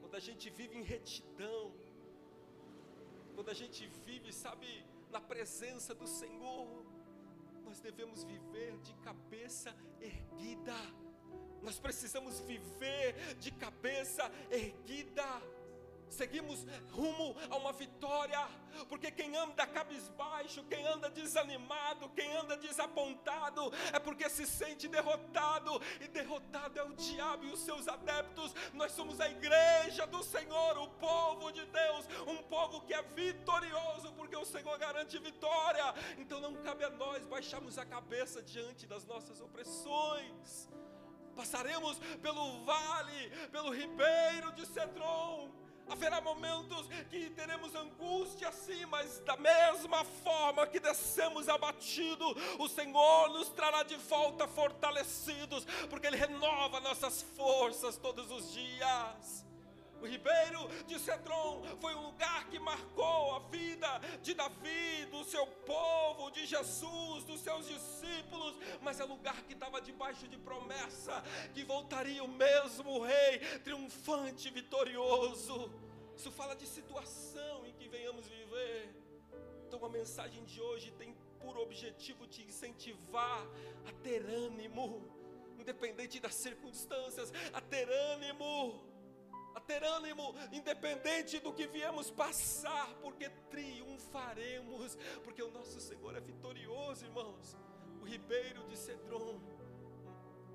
Quando 0.00 0.14
a 0.14 0.20
gente 0.20 0.48
vive 0.48 0.78
em 0.78 0.82
retidão, 0.82 1.74
quando 3.34 3.50
a 3.50 3.54
gente 3.54 3.86
vive, 4.06 4.32
sabe, 4.32 4.84
na 5.10 5.20
presença 5.20 5.94
do 5.94 6.06
Senhor, 6.06 6.86
nós 7.64 7.80
devemos 7.80 8.24
viver 8.24 8.78
de 8.78 8.94
cabeça 9.08 9.76
erguida. 10.00 10.78
Nós 11.66 11.80
precisamos 11.80 12.38
viver 12.38 13.34
de 13.40 13.50
cabeça 13.50 14.30
erguida 14.50 15.26
seguimos 16.08 16.64
rumo 16.92 17.36
a 17.50 17.56
uma 17.56 17.72
vitória, 17.72 18.48
porque 18.88 19.10
quem 19.10 19.36
anda 19.36 19.66
cabisbaixo, 19.66 20.64
quem 20.64 20.86
anda 20.86 21.10
desanimado, 21.10 22.08
quem 22.10 22.34
anda 22.36 22.56
desapontado, 22.56 23.72
é 23.92 23.98
porque 23.98 24.28
se 24.28 24.46
sente 24.46 24.88
derrotado, 24.88 25.80
e 26.00 26.08
derrotado 26.08 26.78
é 26.78 26.82
o 26.82 26.94
diabo 26.94 27.44
e 27.44 27.52
os 27.52 27.60
seus 27.60 27.88
adeptos. 27.88 28.54
Nós 28.72 28.92
somos 28.92 29.20
a 29.20 29.28
igreja 29.28 30.06
do 30.06 30.22
Senhor, 30.22 30.78
o 30.78 30.88
povo 30.90 31.50
de 31.52 31.64
Deus, 31.66 32.06
um 32.26 32.42
povo 32.44 32.80
que 32.82 32.94
é 32.94 33.02
vitorioso, 33.02 34.12
porque 34.12 34.36
o 34.36 34.44
Senhor 34.44 34.78
garante 34.78 35.18
vitória. 35.18 35.94
Então 36.18 36.40
não 36.40 36.54
cabe 36.62 36.84
a 36.84 36.90
nós 36.90 37.26
baixarmos 37.26 37.78
a 37.78 37.84
cabeça 37.84 38.42
diante 38.42 38.86
das 38.86 39.04
nossas 39.04 39.40
opressões. 39.40 40.68
Passaremos 41.36 41.98
pelo 42.22 42.64
vale, 42.64 43.30
pelo 43.52 43.70
ribeiro 43.70 44.50
de 44.52 44.66
Cedron 44.66 45.50
Haverá 45.88 46.20
momentos 46.20 46.88
que 47.10 47.30
teremos 47.30 47.74
angústia 47.74 48.50
sim, 48.50 48.84
mas 48.86 49.20
da 49.20 49.36
mesma 49.36 50.04
forma 50.04 50.66
que 50.66 50.80
descemos 50.80 51.48
abatido, 51.48 52.24
o 52.58 52.68
Senhor 52.68 53.28
nos 53.28 53.50
trará 53.50 53.84
de 53.84 53.94
volta 53.96 54.48
fortalecidos, 54.48 55.64
porque 55.88 56.08
Ele 56.08 56.16
renova 56.16 56.80
nossas 56.80 57.22
forças 57.36 57.96
todos 57.96 58.30
os 58.32 58.52
dias. 58.52 59.46
O 60.00 60.06
ribeiro 60.06 60.68
de 60.86 60.98
Cedron 60.98 61.62
foi 61.80 61.94
um 61.94 62.02
lugar 62.06 62.48
que 62.48 62.58
marcou 62.58 63.34
a 63.34 63.38
vida 63.40 63.98
de 64.22 64.34
Davi, 64.34 65.06
do 65.10 65.24
seu 65.24 65.46
povo, 65.46 66.30
de 66.30 66.44
Jesus, 66.46 67.24
dos 67.24 67.40
seus 67.40 67.66
discípulos, 67.66 68.56
mas 68.82 69.00
é 69.00 69.04
lugar 69.04 69.42
que 69.44 69.54
estava 69.54 69.80
debaixo 69.80 70.28
de 70.28 70.36
promessa 70.36 71.22
que 71.54 71.64
voltaria 71.64 72.22
o 72.22 72.28
mesmo 72.28 73.00
rei, 73.02 73.38
triunfante, 73.64 74.50
vitorioso. 74.50 75.72
Isso 76.14 76.30
fala 76.30 76.54
de 76.54 76.66
situação 76.66 77.66
em 77.66 77.72
que 77.72 77.88
venhamos 77.88 78.28
viver. 78.28 78.94
Então 79.66 79.84
a 79.84 79.88
mensagem 79.88 80.44
de 80.44 80.60
hoje 80.60 80.90
tem 80.92 81.14
por 81.40 81.58
objetivo 81.58 82.26
te 82.26 82.42
incentivar 82.42 83.46
a 83.86 83.92
ter 84.02 84.24
ânimo, 84.24 85.02
independente 85.58 86.18
das 86.20 86.34
circunstâncias, 86.34 87.32
a 87.52 87.60
ter 87.60 87.88
ânimo 87.88 88.95
a 89.56 89.60
ter 89.60 89.82
ânimo, 89.82 90.34
independente 90.52 91.40
do 91.40 91.50
que 91.50 91.66
viemos 91.66 92.10
passar, 92.10 92.92
porque 93.00 93.30
triunfaremos, 93.50 94.98
porque 95.24 95.42
o 95.42 95.50
nosso 95.50 95.80
Senhor 95.80 96.14
é 96.14 96.20
vitorioso, 96.20 97.06
irmãos. 97.06 97.56
O 98.02 98.04
ribeiro 98.04 98.62
de 98.68 98.76
Cedron 98.76 99.40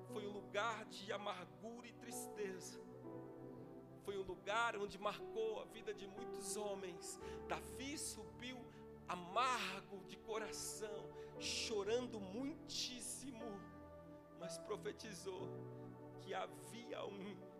foi 0.06 0.24
um 0.24 0.30
lugar 0.30 0.84
de 0.84 1.12
amargura 1.12 1.88
e 1.88 1.92
tristeza. 1.94 2.80
Foi 4.04 4.16
um 4.16 4.22
lugar 4.22 4.76
onde 4.76 4.96
marcou 4.98 5.60
a 5.60 5.64
vida 5.64 5.92
de 5.92 6.06
muitos 6.06 6.56
homens. 6.56 7.18
Davi 7.48 7.98
subiu 7.98 8.64
amargo 9.08 10.04
de 10.06 10.16
coração, 10.18 11.10
chorando 11.40 12.20
muitíssimo, 12.20 13.60
mas 14.38 14.58
profetizou 14.58 15.48
que 16.20 16.32
havia 16.32 17.04
um 17.04 17.51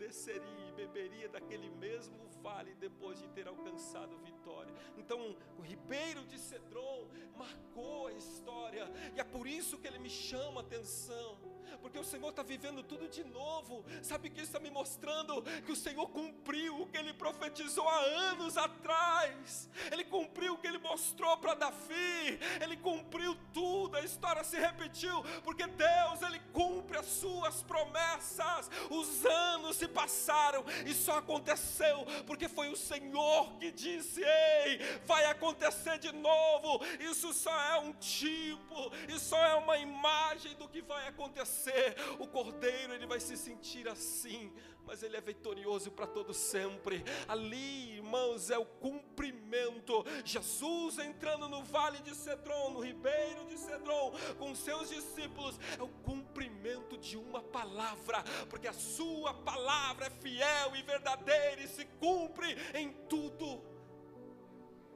desceria 0.00 0.68
e 0.68 0.72
beberia 0.72 1.28
daquele 1.28 1.68
mesmo 1.86 2.18
vale 2.42 2.74
depois 2.74 3.20
de 3.20 3.28
ter 3.28 3.46
alcançado 3.46 4.16
vitória. 4.18 4.72
Então, 4.96 5.36
o 5.58 5.60
ribeiro 5.60 6.24
de 6.24 6.38
Cedron 6.38 7.06
marcou 7.36 8.06
a 8.06 8.12
história, 8.12 8.90
e 9.14 9.20
é 9.20 9.24
por 9.24 9.46
isso 9.46 9.78
que 9.78 9.86
ele 9.86 9.98
me 9.98 10.08
chama 10.08 10.62
a 10.62 10.64
atenção 10.64 11.38
porque 11.78 11.98
o 11.98 12.04
Senhor 12.04 12.30
está 12.30 12.42
vivendo 12.42 12.82
tudo 12.82 13.08
de 13.08 13.24
novo. 13.24 13.84
Sabe 14.02 14.28
o 14.28 14.30
que 14.30 14.40
está 14.40 14.58
me 14.58 14.70
mostrando? 14.70 15.42
Que 15.64 15.72
o 15.72 15.76
Senhor 15.76 16.08
cumpriu 16.08 16.82
o 16.82 16.86
que 16.86 16.96
ele 16.96 17.12
profetizou 17.12 17.88
há 17.88 18.00
anos 18.30 18.56
atrás. 18.56 19.68
Ele 19.90 20.04
cumpriu 20.04 20.54
o 20.54 20.58
que 20.58 20.66
ele 20.66 20.78
mostrou 20.78 21.36
para 21.38 21.54
Davi. 21.54 22.38
Ele 22.60 22.76
cumpriu 22.76 23.36
tudo. 23.52 23.96
A 23.96 24.00
história 24.02 24.44
se 24.44 24.58
repetiu, 24.58 25.22
porque 25.42 25.66
Deus 25.66 26.22
ele 26.22 26.40
cumpre 26.52 26.98
as 26.98 27.06
suas 27.06 27.62
promessas. 27.62 28.70
Os 28.90 29.24
anos 29.24 29.76
se 29.76 29.88
passaram 29.88 30.64
e 30.86 30.94
só 30.94 31.18
aconteceu 31.18 32.06
porque 32.26 32.48
foi 32.48 32.68
o 32.68 32.76
Senhor 32.76 33.52
que 33.58 33.70
disse: 33.70 34.22
"Ei, 34.22 34.78
vai 35.04 35.24
acontecer 35.26 35.98
de 35.98 36.12
novo". 36.12 36.84
Isso 37.00 37.32
só 37.32 37.54
é 37.72 37.78
um 37.78 37.92
tipo, 37.94 38.92
isso 39.08 39.26
só 39.26 39.44
é 39.44 39.54
uma 39.54 39.76
imagem 39.78 40.54
do 40.56 40.68
que 40.68 40.82
vai 40.82 41.08
acontecer 41.08 41.59
você. 41.60 41.94
O 42.18 42.26
cordeiro, 42.26 42.94
ele 42.94 43.06
vai 43.06 43.20
se 43.20 43.36
sentir 43.36 43.86
assim, 43.88 44.52
mas 44.86 45.02
ele 45.02 45.16
é 45.16 45.20
vitorioso 45.20 45.90
para 45.90 46.06
todo 46.06 46.32
sempre. 46.32 47.04
Ali, 47.28 47.96
irmãos, 47.96 48.50
é 48.50 48.58
o 48.58 48.64
cumprimento. 48.64 50.04
Jesus 50.24 50.98
entrando 50.98 51.48
no 51.48 51.62
vale 51.62 51.98
de 52.00 52.14
Cedron, 52.14 52.70
no 52.70 52.80
ribeiro 52.80 53.44
de 53.46 53.58
Cedron, 53.58 54.12
com 54.38 54.54
seus 54.54 54.88
discípulos, 54.88 55.58
é 55.78 55.82
o 55.82 55.88
cumprimento 55.88 56.96
de 56.96 57.16
uma 57.16 57.42
palavra, 57.42 58.24
porque 58.48 58.66
a 58.66 58.72
sua 58.72 59.34
palavra 59.34 60.06
é 60.06 60.10
fiel 60.10 60.74
e 60.74 60.82
verdadeira 60.82 61.60
e 61.60 61.68
se 61.68 61.84
cumpre 61.84 62.56
em 62.74 62.92
tudo. 63.08 63.62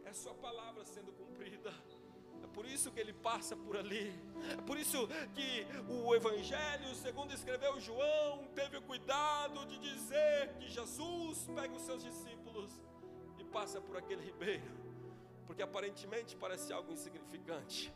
É 0.05 0.13
sua 0.13 0.35
palavra 0.35 0.85
sendo 0.85 1.14
por 2.65 2.71
isso 2.71 2.91
que 2.91 2.99
ele 2.99 3.13
passa 3.13 3.55
por 3.55 3.77
ali. 3.77 4.11
É 4.59 4.63
por 4.63 4.79
isso 4.79 5.07
que 5.35 5.67
o 5.87 6.15
Evangelho, 6.15 6.95
segundo 6.95 7.35
escreveu 7.35 7.79
João, 7.79 8.49
teve 8.55 8.79
o 8.79 8.83
cuidado 8.83 9.67
de 9.67 9.77
dizer 9.79 10.55
que 10.59 10.71
Jesus 10.71 11.47
pega 11.55 11.75
os 11.75 11.83
seus 11.83 12.03
discípulos 12.03 12.71
e 13.39 13.45
passa 13.45 13.83
por 13.83 13.99
aquele 13.99 14.25
ribeiro, 14.25 14.73
porque 15.47 15.63
aparentemente 15.63 16.35
parece 16.37 16.73
algo 16.73 16.91
insignificante 16.91 17.93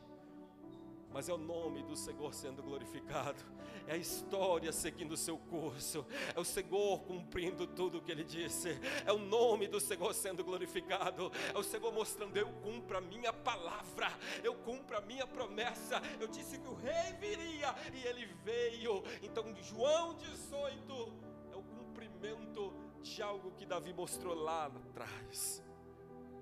mas 1.13 1.29
é 1.29 1.33
o 1.33 1.39
nome 1.39 1.83
do 1.83 1.97
Senhor 1.97 2.35
sendo 2.35 2.63
glorificado, 2.63 3.43
é 3.87 3.95
a 3.95 3.97
história 3.97 4.71
seguindo 4.73 5.13
o 5.13 5.17
seu 5.17 5.39
curso, 5.39 6.07
é 6.35 6.39
o 6.39 6.45
Senhor 6.45 7.01
cumprindo 7.01 7.67
tudo 7.67 7.99
o 7.99 8.03
que 8.03 8.13
Ele 8.13 8.25
disse, 8.25 8.79
é 9.07 9.13
o 9.13 9.19
nome 9.19 9.67
do 9.67 9.81
Senhor 9.81 10.13
sendo 10.15 10.45
glorificado, 10.45 11.33
é 11.55 11.59
o 11.59 11.63
Senhor 11.63 11.93
mostrando: 11.93 12.37
eu 12.37 12.49
cumpro 12.63 12.99
a 12.99 13.01
minha 13.01 13.33
palavra, 13.33 14.13
eu 14.45 14.55
cumpro 14.55 14.97
a 14.97 15.01
minha 15.01 15.27
promessa. 15.27 16.01
Eu 16.21 16.29
disse 16.29 16.59
que 16.59 16.69
o 16.69 16.75
rei 16.75 17.13
viria 17.19 17.75
e 17.93 18.07
ele 18.07 18.27
veio. 18.45 19.03
Então, 19.23 19.55
João 19.63 20.15
18 20.15 21.13
é 21.53 21.57
o 21.57 21.63
cumprimento 21.63 22.73
de 23.03 23.23
algo 23.23 23.53
que 23.53 23.65
Davi 23.65 23.93
mostrou 23.93 24.35
lá 24.35 24.67
atrás, 24.67 25.63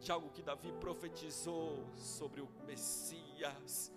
de 0.01 0.11
algo 0.11 0.31
que 0.31 0.43
Davi 0.43 0.73
profetizou 0.81 1.87
sobre 1.97 2.41
o 2.41 2.49
Messias 2.67 3.96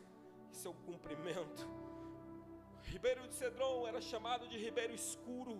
seu 0.60 0.74
cumprimento. 0.74 1.62
Ribeiro 2.84 3.28
de 3.28 3.34
Cedron 3.34 3.88
era 3.88 4.02
chamado 4.02 4.48
de 4.48 4.58
ribeiro 4.58 4.94
escuro, 4.94 5.56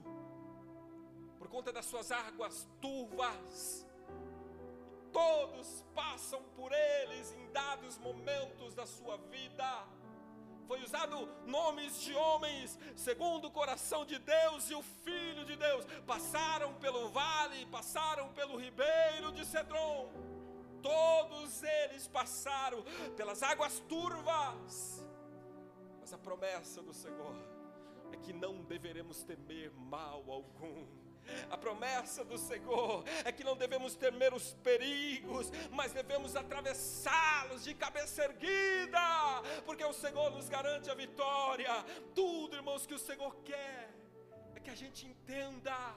por 1.38 1.48
conta 1.48 1.72
das 1.72 1.86
suas 1.86 2.12
águas 2.12 2.68
turvas. 2.82 3.88
Todos 5.14 5.86
passam 5.96 6.42
por 6.58 6.72
eles 6.72 7.32
em 7.34 7.52
dados 7.52 7.98
momentos 7.98 8.76
da 8.76 8.86
sua 8.86 9.18
vida. 9.36 9.72
Foi 10.68 10.84
usado 10.84 11.18
nomes 11.48 12.02
de 12.02 12.14
homens 12.14 12.78
segundo 12.96 13.48
o 13.48 13.52
coração 13.52 14.06
de 14.06 14.20
Deus 14.20 14.70
e 14.70 14.76
o 14.76 14.84
Filho 14.84 15.46
de 15.46 15.56
Deus. 15.56 15.86
Passaram 16.06 16.74
pelo 16.76 17.10
vale, 17.10 17.66
passaram 17.68 18.28
pelo 18.34 18.58
ribeiro 18.58 19.32
de 19.32 19.46
Cedron 19.46 20.29
Todos 20.82 21.64
eles 21.64 22.08
passaram 22.08 22.84
pelas 23.16 23.44
águas 23.44 23.80
turvas, 23.82 25.06
mas 26.00 26.14
a 26.14 26.18
promessa 26.18 26.82
do 26.82 26.94
Senhor 26.94 27.36
é 28.12 28.18
que 28.18 28.34
não 28.34 28.64
deveremos 28.64 29.24
temer 29.24 29.72
mal 29.72 30.24
algum. 30.30 30.88
A 31.50 31.58
promessa 31.58 32.24
do 32.24 32.38
Senhor 32.38 33.04
é 33.24 33.32
que 33.32 33.44
não 33.44 33.56
devemos 33.56 33.96
temer 33.96 34.34
os 34.34 34.54
perigos, 34.56 35.52
mas 35.72 35.92
devemos 35.92 36.36
atravessá-los 36.36 37.64
de 37.64 37.74
cabeça 37.76 38.24
erguida, 38.24 39.00
porque 39.66 39.86
o 39.86 39.94
Senhor 39.94 40.32
nos 40.32 40.50
garante 40.50 40.90
a 40.90 40.96
vitória. 40.96 41.72
Tudo, 42.16 42.56
irmãos, 42.56 42.88
que 42.88 42.96
o 42.96 43.00
Senhor 43.00 43.36
quer 43.44 43.94
é 44.56 44.60
que 44.60 44.70
a 44.72 44.76
gente 44.76 45.06
entenda 45.06 45.96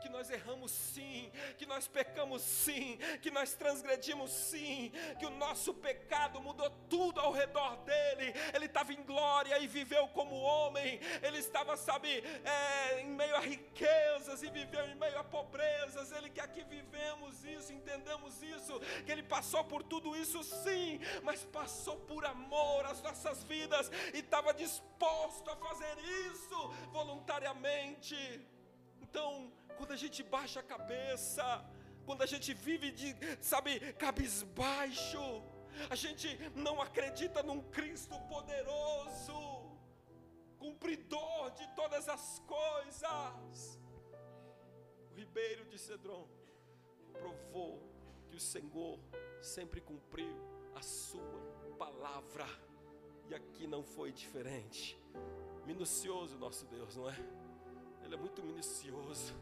que 0.00 0.08
nós 0.08 0.30
erramos 0.30 0.70
sim, 0.70 1.30
que 1.58 1.66
nós 1.66 1.86
pecamos 1.88 2.42
sim, 2.42 2.98
que 3.20 3.30
nós 3.30 3.52
transgredimos 3.54 4.30
sim, 4.30 4.92
que 5.18 5.26
o 5.26 5.30
nosso 5.30 5.74
pecado 5.74 6.40
mudou 6.40 6.70
tudo 6.88 7.20
ao 7.20 7.32
redor 7.32 7.76
dele. 7.78 8.32
Ele 8.54 8.66
estava 8.66 8.92
em 8.92 9.02
glória 9.02 9.58
e 9.58 9.66
viveu 9.66 10.08
como 10.08 10.36
homem, 10.36 11.00
ele 11.22 11.38
estava, 11.38 11.76
sabe, 11.76 12.22
é, 12.44 13.00
em 13.00 13.06
meio 13.06 13.36
a 13.36 13.40
riquezas 13.40 14.42
e 14.42 14.50
viveu 14.50 14.86
em 14.88 14.94
meio 14.94 15.18
a 15.18 15.24
pobrezas. 15.24 16.12
Ele 16.12 16.30
que 16.46 16.64
vivemos 16.64 17.44
isso, 17.44 17.72
entendemos 17.72 18.42
isso, 18.42 18.80
que 19.04 19.12
ele 19.12 19.22
passou 19.22 19.64
por 19.64 19.82
tudo 19.82 20.16
isso 20.16 20.42
sim, 20.42 21.00
mas 21.22 21.44
passou 21.44 21.96
por 22.00 22.24
amor 22.24 22.84
às 22.86 23.02
nossas 23.02 23.42
vidas 23.44 23.90
e 24.14 24.18
estava 24.18 24.54
disposto 24.54 25.50
a 25.50 25.56
fazer 25.56 25.98
isso 25.98 26.68
voluntariamente. 26.92 28.16
Então, 29.00 29.52
quando 29.76 29.92
a 29.92 29.96
gente 29.96 30.22
baixa 30.22 30.60
a 30.60 30.62
cabeça, 30.62 31.44
quando 32.04 32.22
a 32.22 32.26
gente 32.26 32.54
vive 32.54 32.90
de, 32.90 33.08
sabe, 33.40 33.92
cabisbaixo, 33.94 35.42
a 35.90 35.94
gente 35.94 36.28
não 36.54 36.80
acredita 36.80 37.42
num 37.42 37.60
Cristo 37.70 38.18
poderoso, 38.28 39.38
cumpridor 40.58 41.50
de 41.50 41.66
todas 41.74 42.08
as 42.08 42.38
coisas. 42.40 43.80
O 45.10 45.14
ribeiro 45.14 45.64
de 45.66 45.78
Cedron 45.78 46.26
provou 47.12 47.82
que 48.28 48.36
o 48.36 48.40
Senhor 48.40 48.98
sempre 49.42 49.80
cumpriu 49.80 50.34
a 50.74 50.82
sua 50.82 51.40
palavra, 51.78 52.46
e 53.28 53.34
aqui 53.34 53.66
não 53.66 53.82
foi 53.82 54.12
diferente. 54.12 54.98
Minucioso 55.66 56.38
nosso 56.38 56.64
Deus, 56.66 56.96
não 56.96 57.10
é? 57.10 57.16
Ele 58.04 58.14
é 58.14 58.18
muito 58.18 58.42
minucioso 58.42 59.34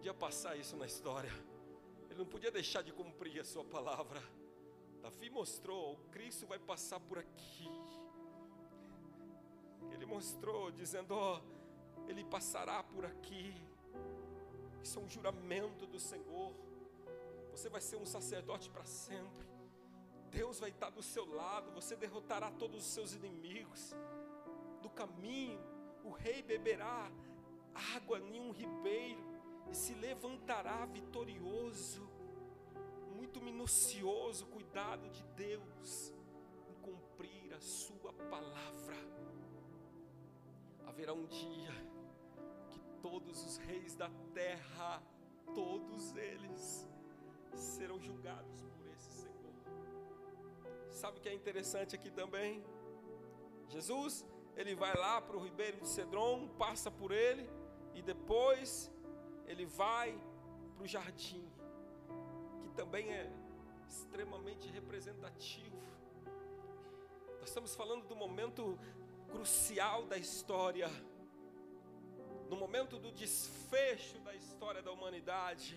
podia 0.00 0.14
passar 0.14 0.56
isso 0.56 0.78
na 0.78 0.86
história. 0.86 1.30
Ele 2.08 2.20
não 2.20 2.24
podia 2.24 2.50
deixar 2.50 2.80
de 2.82 2.90
cumprir 2.90 3.38
a 3.38 3.44
sua 3.44 3.62
palavra. 3.62 4.18
Davi 5.02 5.28
mostrou, 5.28 5.98
Cristo 6.10 6.46
vai 6.46 6.58
passar 6.58 6.98
por 7.00 7.18
aqui. 7.18 7.68
Ele 9.92 10.06
mostrou, 10.06 10.70
dizendo: 10.70 11.14
ó, 11.14 11.38
ele 12.08 12.24
passará 12.24 12.82
por 12.82 13.04
aqui. 13.04 13.54
Isso 14.82 14.98
é 14.98 15.02
um 15.02 15.08
juramento 15.08 15.86
do 15.86 16.00
Senhor. 16.00 16.54
Você 17.50 17.68
vai 17.68 17.82
ser 17.82 17.96
um 17.96 18.06
sacerdote 18.06 18.70
para 18.70 18.86
sempre. 18.86 19.46
Deus 20.30 20.60
vai 20.60 20.70
estar 20.70 20.88
do 20.88 21.02
seu 21.02 21.26
lado. 21.26 21.72
Você 21.72 21.94
derrotará 21.94 22.50
todos 22.52 22.86
os 22.86 22.90
seus 22.90 23.12
inimigos. 23.12 23.94
Do 24.80 24.88
caminho, 24.88 25.60
o 26.02 26.10
rei 26.10 26.40
beberá 26.40 27.12
água 27.94 28.18
em 28.18 28.40
um 28.40 28.50
ribeiro 28.50 29.29
se 29.72 29.94
levantará 29.94 30.84
vitorioso, 30.86 32.08
muito 33.14 33.40
minucioso, 33.40 34.46
cuidado 34.46 35.08
de 35.08 35.22
Deus 35.36 36.14
em 36.68 36.74
cumprir 36.82 37.54
a 37.54 37.60
Sua 37.60 38.12
palavra. 38.12 38.96
Haverá 40.86 41.12
um 41.12 41.26
dia 41.26 41.72
que 42.68 42.80
todos 43.00 43.44
os 43.44 43.56
reis 43.58 43.94
da 43.94 44.10
terra, 44.34 45.02
todos 45.54 46.16
eles, 46.16 46.88
serão 47.54 48.00
julgados 48.00 48.62
por 48.62 48.86
esse 48.88 49.10
Senhor. 49.12 49.54
Sabe 50.90 51.18
o 51.18 51.20
que 51.20 51.28
é 51.28 51.34
interessante 51.34 51.94
aqui 51.94 52.10
também? 52.10 52.64
Jesus, 53.68 54.26
ele 54.56 54.74
vai 54.74 54.94
lá 54.96 55.20
para 55.20 55.36
o 55.36 55.40
ribeiro 55.40 55.80
de 55.80 55.88
Cedron, 55.88 56.48
passa 56.58 56.90
por 56.90 57.12
ele, 57.12 57.48
e 57.94 58.02
depois 58.02 58.90
ele 59.50 59.66
vai 59.66 60.16
para 60.74 60.84
o 60.84 60.86
jardim, 60.86 61.44
que 62.60 62.68
também 62.70 63.10
é 63.10 63.30
extremamente 63.88 64.68
representativo. 64.68 65.76
Nós 67.40 67.48
estamos 67.48 67.74
falando 67.74 68.06
do 68.06 68.14
momento 68.14 68.78
crucial 69.28 70.06
da 70.06 70.16
história, 70.16 70.88
no 72.48 72.56
momento 72.56 72.98
do 72.98 73.10
desfecho 73.10 74.18
da 74.20 74.34
história 74.34 74.82
da 74.82 74.92
humanidade, 74.92 75.76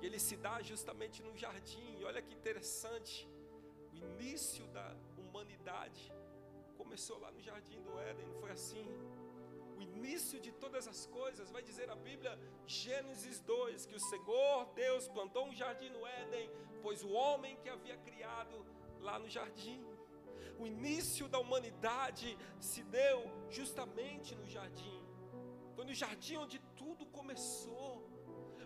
e 0.00 0.06
ele 0.06 0.20
se 0.20 0.36
dá 0.36 0.62
justamente 0.62 1.22
no 1.22 1.36
jardim. 1.36 1.96
E 1.98 2.04
olha 2.04 2.22
que 2.22 2.32
interessante, 2.34 3.28
o 3.92 3.96
início 3.96 4.64
da 4.68 4.94
humanidade 5.18 6.12
começou 6.76 7.18
lá 7.18 7.32
no 7.32 7.40
jardim 7.40 7.80
do 7.82 7.98
Éden, 7.98 8.26
não 8.26 8.38
foi 8.40 8.52
assim? 8.52 8.86
O 9.76 9.82
início 9.82 10.40
de 10.40 10.52
todas 10.52 10.86
as 10.86 11.06
coisas, 11.06 11.50
vai 11.50 11.62
dizer 11.62 11.90
a 11.90 11.96
Bíblia, 11.96 12.38
Gênesis 12.66 13.40
2, 13.40 13.86
que 13.86 13.96
o 13.96 14.00
Senhor 14.00 14.66
Deus 14.74 15.08
plantou 15.08 15.46
um 15.46 15.54
jardim 15.54 15.90
no 15.90 16.06
Éden, 16.06 16.50
pois 16.82 17.02
o 17.02 17.10
homem 17.10 17.56
que 17.56 17.68
havia 17.68 17.96
criado 17.98 18.64
lá 19.00 19.18
no 19.18 19.28
jardim. 19.28 19.84
O 20.58 20.66
início 20.66 21.28
da 21.28 21.38
humanidade 21.38 22.38
se 22.60 22.82
deu 22.84 23.18
justamente 23.50 24.34
no 24.34 24.46
jardim. 24.46 25.02
Foi 25.74 25.84
no 25.84 25.94
jardim 25.94 26.36
onde 26.36 26.58
tudo 26.76 27.04
começou. 27.06 28.08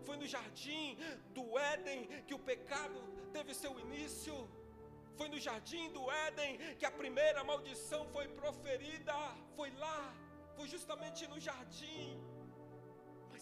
Foi 0.05 0.17
no 0.17 0.27
jardim 0.27 0.97
do 1.31 1.59
Éden 1.59 2.07
que 2.27 2.35
o 2.35 2.39
pecado 2.39 2.99
teve 3.33 3.55
seu 3.55 3.79
início. 3.81 4.35
Foi 5.17 5.29
no 5.29 5.39
jardim 5.39 5.91
do 5.91 6.11
Éden 6.11 6.59
que 6.79 6.87
a 6.87 6.91
primeira 6.91 7.43
maldição 7.43 8.07
foi 8.15 8.29
proferida. 8.29 9.15
Foi 9.57 9.71
lá, 9.73 10.15
foi 10.59 10.69
justamente 10.77 11.27
no 11.33 11.39
jardim 11.49 12.09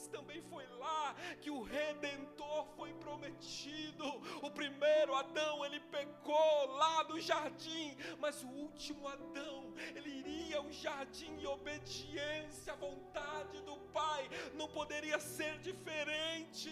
também 0.09 0.41
foi 0.43 0.67
lá 0.67 1.15
que 1.41 1.51
o 1.51 1.63
redentor 1.63 2.67
foi 2.77 2.93
prometido. 2.95 4.05
O 4.43 4.51
primeiro 4.51 5.15
Adão, 5.15 5.65
ele 5.65 5.81
pecou 5.81 6.67
lá 6.83 7.05
no 7.05 7.21
jardim, 7.21 7.97
mas 8.19 8.43
o 8.43 8.49
último 8.49 9.07
Adão, 9.09 9.75
ele 9.95 10.11
iria 10.11 10.59
ao 10.59 10.71
jardim 10.71 11.33
em 11.41 11.47
obediência 11.47 12.73
à 12.73 12.77
vontade 12.77 13.61
do 13.63 13.77
Pai. 13.93 14.29
Não 14.55 14.69
poderia 14.69 15.19
ser 15.19 15.59
diferente. 15.59 16.71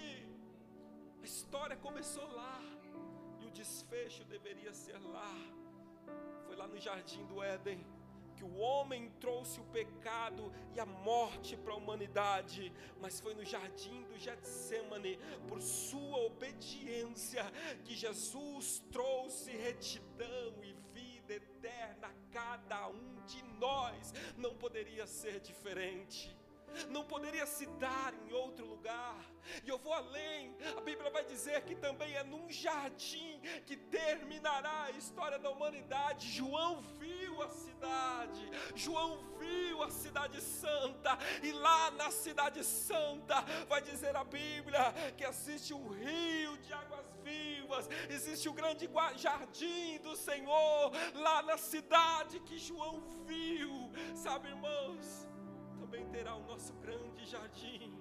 A 1.23 1.25
história 1.25 1.77
começou 1.77 2.27
lá 2.33 2.61
e 3.41 3.47
o 3.47 3.51
desfecho 3.51 4.25
deveria 4.25 4.73
ser 4.73 4.99
lá. 4.99 5.35
Foi 6.47 6.57
lá 6.57 6.67
no 6.67 6.79
jardim 6.79 7.25
do 7.27 7.43
Éden 7.43 7.85
que 8.37 8.44
o 8.44 8.57
homem 8.57 9.11
trouxe 9.20 9.61
o 9.61 9.64
pecado 9.64 10.53
e 10.75 10.81
a 10.81 10.87
morte 10.87 11.57
para 11.57 11.73
a 11.73 11.77
humanidade, 11.77 12.73
mas 13.01 13.20
foi 13.20 13.35
no 13.35 13.44
jardim 13.44 14.03
do 14.05 14.18
Getsemane, 14.18 15.18
por 15.49 15.61
sua 15.61 16.18
obediência, 16.27 17.44
que 17.85 17.94
Jesus 17.94 18.83
trouxe 18.90 19.51
retidão 19.51 20.55
e 20.62 20.75
vida 20.92 21.35
eterna 21.35 22.09
a 22.09 22.33
cada 22.33 22.88
um 22.88 23.14
de 23.27 23.42
nós. 23.59 24.12
Não 24.37 24.55
poderia 24.55 25.07
ser 25.07 25.40
diferente 25.40 26.37
não 26.90 27.05
poderia 27.05 27.46
se 27.46 27.66
dar 27.66 28.12
em 28.27 28.33
outro 28.33 28.66
lugar. 28.66 29.16
E 29.64 29.68
eu 29.68 29.79
vou 29.79 29.92
além, 29.92 30.57
a 30.77 30.81
Bíblia 30.81 31.11
vai 31.11 31.24
dizer 31.24 31.62
que 31.62 31.74
também 31.74 32.14
é 32.14 32.24
num 32.24 32.50
jardim 32.50 33.40
que 33.66 33.77
terminará 33.77 34.85
a 34.85 34.90
história 34.92 35.38
da 35.38 35.50
humanidade. 35.50 36.31
João 36.31 36.81
viu 36.98 37.42
a 37.42 37.48
cidade, 37.48 38.50
João 38.74 39.18
viu 39.38 39.83
a 39.83 39.90
cidade 39.90 40.40
santa, 40.40 41.18
e 41.42 41.53
lá 41.53 41.90
na 41.90 42.11
cidade 42.11 42.64
santa 42.64 43.42
vai 43.68 43.83
dizer 43.83 44.16
a 44.16 44.24
Bíblia 44.24 44.92
que 45.16 45.24
existe 45.24 45.74
um 45.74 45.88
rio 45.88 46.57
de 46.59 46.72
águas 46.72 47.07
vivas, 47.22 47.88
existe 48.09 48.48
o 48.48 48.53
grande 48.53 48.88
jardim 49.16 49.98
do 49.98 50.16
Senhor 50.16 50.90
lá 51.14 51.42
na 51.42 51.59
cidade 51.59 52.40
que 52.40 52.59
João 52.59 53.00
viu, 53.27 53.90
sabe, 54.14 54.48
irmãos? 54.48 55.34
Também 55.95 56.07
terá 56.07 56.35
o 56.35 56.45
nosso 56.45 56.73
grande 56.75 57.25
jardim. 57.25 57.95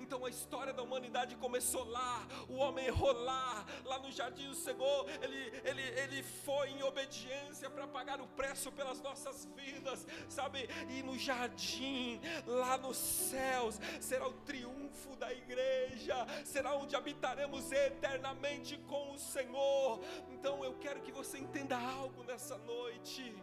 Então 0.00 0.24
a 0.24 0.28
história 0.28 0.72
da 0.72 0.82
humanidade 0.82 1.36
começou 1.36 1.84
lá, 1.84 2.26
o 2.48 2.56
homem 2.56 2.86
errou 2.86 3.12
lá, 3.12 3.64
lá 3.84 4.00
no 4.00 4.10
jardim 4.10 4.48
do 4.48 4.54
Senhor, 4.54 5.06
ele, 5.22 5.52
ele, 5.64 5.82
ele 6.00 6.22
foi 6.24 6.70
em 6.70 6.82
obediência 6.82 7.70
para 7.70 7.86
pagar 7.86 8.20
o 8.20 8.26
preço 8.26 8.72
pelas 8.72 9.00
nossas 9.00 9.44
vidas, 9.54 10.04
sabe? 10.28 10.68
E 10.88 11.04
no 11.04 11.16
jardim, 11.16 12.20
lá 12.48 12.76
nos 12.76 12.96
céus, 12.96 13.78
será 14.00 14.26
o 14.26 14.32
triunfo 14.32 15.14
da 15.14 15.32
igreja, 15.32 16.16
será 16.44 16.74
onde 16.74 16.96
habitaremos 16.96 17.70
eternamente 17.70 18.76
com 18.88 19.12
o 19.12 19.18
Senhor. 19.18 20.00
Então 20.30 20.64
eu 20.64 20.74
quero 20.80 21.00
que 21.00 21.12
você 21.12 21.38
entenda 21.38 21.78
algo 21.78 22.24
nessa 22.24 22.58
noite. 22.58 23.40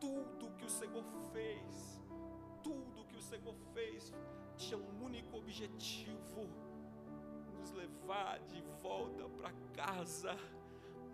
Tudo 0.00 0.50
que 0.56 0.64
o 0.64 0.68
Senhor 0.68 1.04
fez, 1.32 2.02
tudo 2.64 3.01
Senhor 3.22 3.54
fez 3.72 4.12
tinha 4.56 4.78
um 4.78 5.04
único 5.04 5.36
objetivo: 5.36 6.48
nos 7.52 7.70
levar 7.72 8.40
de 8.40 8.60
volta 8.82 9.28
para 9.28 9.52
casa. 9.72 10.36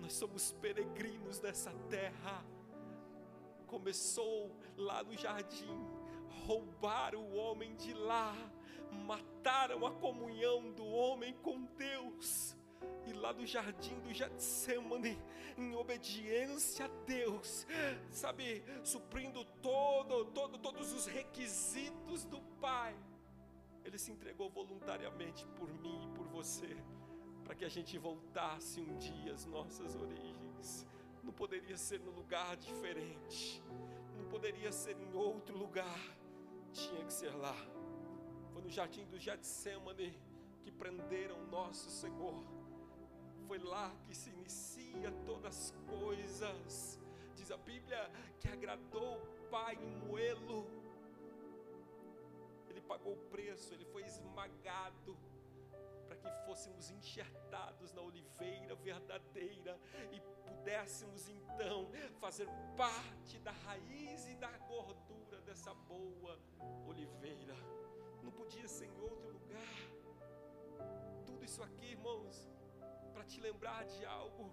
Nós 0.00 0.12
somos 0.12 0.52
peregrinos 0.52 1.38
dessa 1.38 1.72
terra. 1.88 2.44
Começou 3.66 4.50
lá 4.76 5.02
no 5.02 5.16
jardim, 5.16 5.86
roubaram 6.46 7.20
o 7.20 7.36
homem 7.36 7.74
de 7.76 7.92
lá, 7.92 8.34
mataram 9.06 9.86
a 9.86 9.90
comunhão 9.90 10.72
do 10.72 10.86
homem 10.86 11.34
com 11.42 11.64
Deus 11.76 12.57
e 13.06 13.12
lá 13.12 13.32
do 13.32 13.46
jardim 13.46 13.98
do 14.00 14.12
Getsemane, 14.12 15.18
em 15.56 15.74
obediência 15.74 16.84
a 16.84 16.88
Deus, 17.06 17.66
sabe, 18.10 18.62
suprindo 18.84 19.44
todo, 19.62 20.26
todo, 20.26 20.58
todos 20.58 20.92
os 20.92 21.06
requisitos 21.06 22.24
do 22.24 22.40
Pai, 22.60 22.94
Ele 23.84 23.98
se 23.98 24.12
entregou 24.12 24.50
voluntariamente 24.50 25.46
por 25.56 25.72
mim 25.80 26.04
e 26.04 26.08
por 26.16 26.26
você, 26.28 26.76
para 27.44 27.54
que 27.54 27.64
a 27.64 27.68
gente 27.68 27.96
voltasse 27.96 28.80
um 28.80 28.96
dia 28.98 29.32
às 29.32 29.46
nossas 29.46 29.96
origens. 29.96 30.86
Não 31.22 31.32
poderia 31.32 31.76
ser 31.76 32.00
num 32.00 32.12
lugar 32.12 32.56
diferente, 32.56 33.62
não 34.16 34.26
poderia 34.28 34.70
ser 34.70 34.96
em 34.98 35.14
outro 35.14 35.56
lugar, 35.56 35.98
tinha 36.72 37.04
que 37.04 37.12
ser 37.12 37.34
lá. 37.34 37.56
Foi 38.52 38.60
no 38.60 38.68
jardim 38.68 39.06
do 39.06 39.18
Getsemane 39.18 40.18
que 40.62 40.70
prenderam 40.70 41.46
nosso 41.46 41.88
Senhor 41.90 42.57
foi 43.48 43.58
lá 43.60 43.90
que 44.04 44.14
se 44.14 44.28
inicia 44.28 45.10
todas 45.24 45.46
as 45.46 45.74
coisas. 45.88 47.00
Diz 47.34 47.50
a 47.50 47.56
Bíblia 47.56 47.98
que 48.38 48.46
agradou 48.46 49.16
o 49.16 49.48
Pai 49.50 49.74
em 49.74 49.96
moê-lo. 50.06 50.66
Ele 52.68 52.82
pagou 52.82 53.14
o 53.14 53.22
preço, 53.30 53.72
ele 53.72 53.86
foi 53.86 54.02
esmagado 54.04 55.16
para 56.06 56.16
que 56.16 56.30
fôssemos 56.44 56.90
enxertados 56.90 57.90
na 57.94 58.02
oliveira 58.02 58.74
verdadeira 58.74 59.80
e 60.12 60.20
pudéssemos 60.20 61.26
então 61.30 61.90
fazer 62.20 62.46
parte 62.76 63.38
da 63.38 63.52
raiz 63.52 64.28
e 64.28 64.34
da 64.34 64.50
gordura 64.58 65.40
dessa 65.40 65.72
boa 65.72 66.38
oliveira. 66.86 67.56
Não 68.22 68.30
podia 68.30 68.68
ser 68.68 68.88
em 68.88 69.00
outro 69.00 69.30
lugar. 69.30 69.78
Tudo 71.24 71.42
isso 71.42 71.62
aqui, 71.62 71.92
irmãos, 71.92 72.46
para 73.18 73.26
te 73.26 73.40
lembrar 73.40 73.84
de 73.84 74.04
algo. 74.04 74.48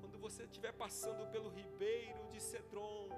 Quando 0.00 0.18
você 0.18 0.44
estiver 0.44 0.72
passando 0.72 1.30
pelo 1.30 1.50
ribeiro 1.50 2.26
de 2.30 2.40
Cedron, 2.40 3.10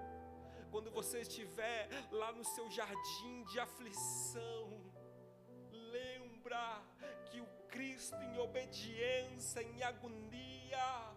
quando 0.73 0.91
você 0.91 1.21
estiver 1.21 1.89
lá 2.11 2.33
no 2.33 2.45
seu 2.45 2.69
jardim 2.69 3.45
de 3.45 3.61
aflição, 3.61 4.67
lembra 5.71 6.83
que 7.27 7.41
o 7.41 7.47
Cristo 7.69 8.17
em 8.17 8.39
obediência, 8.39 9.63
em 9.63 9.85
agonia, 9.85 11.15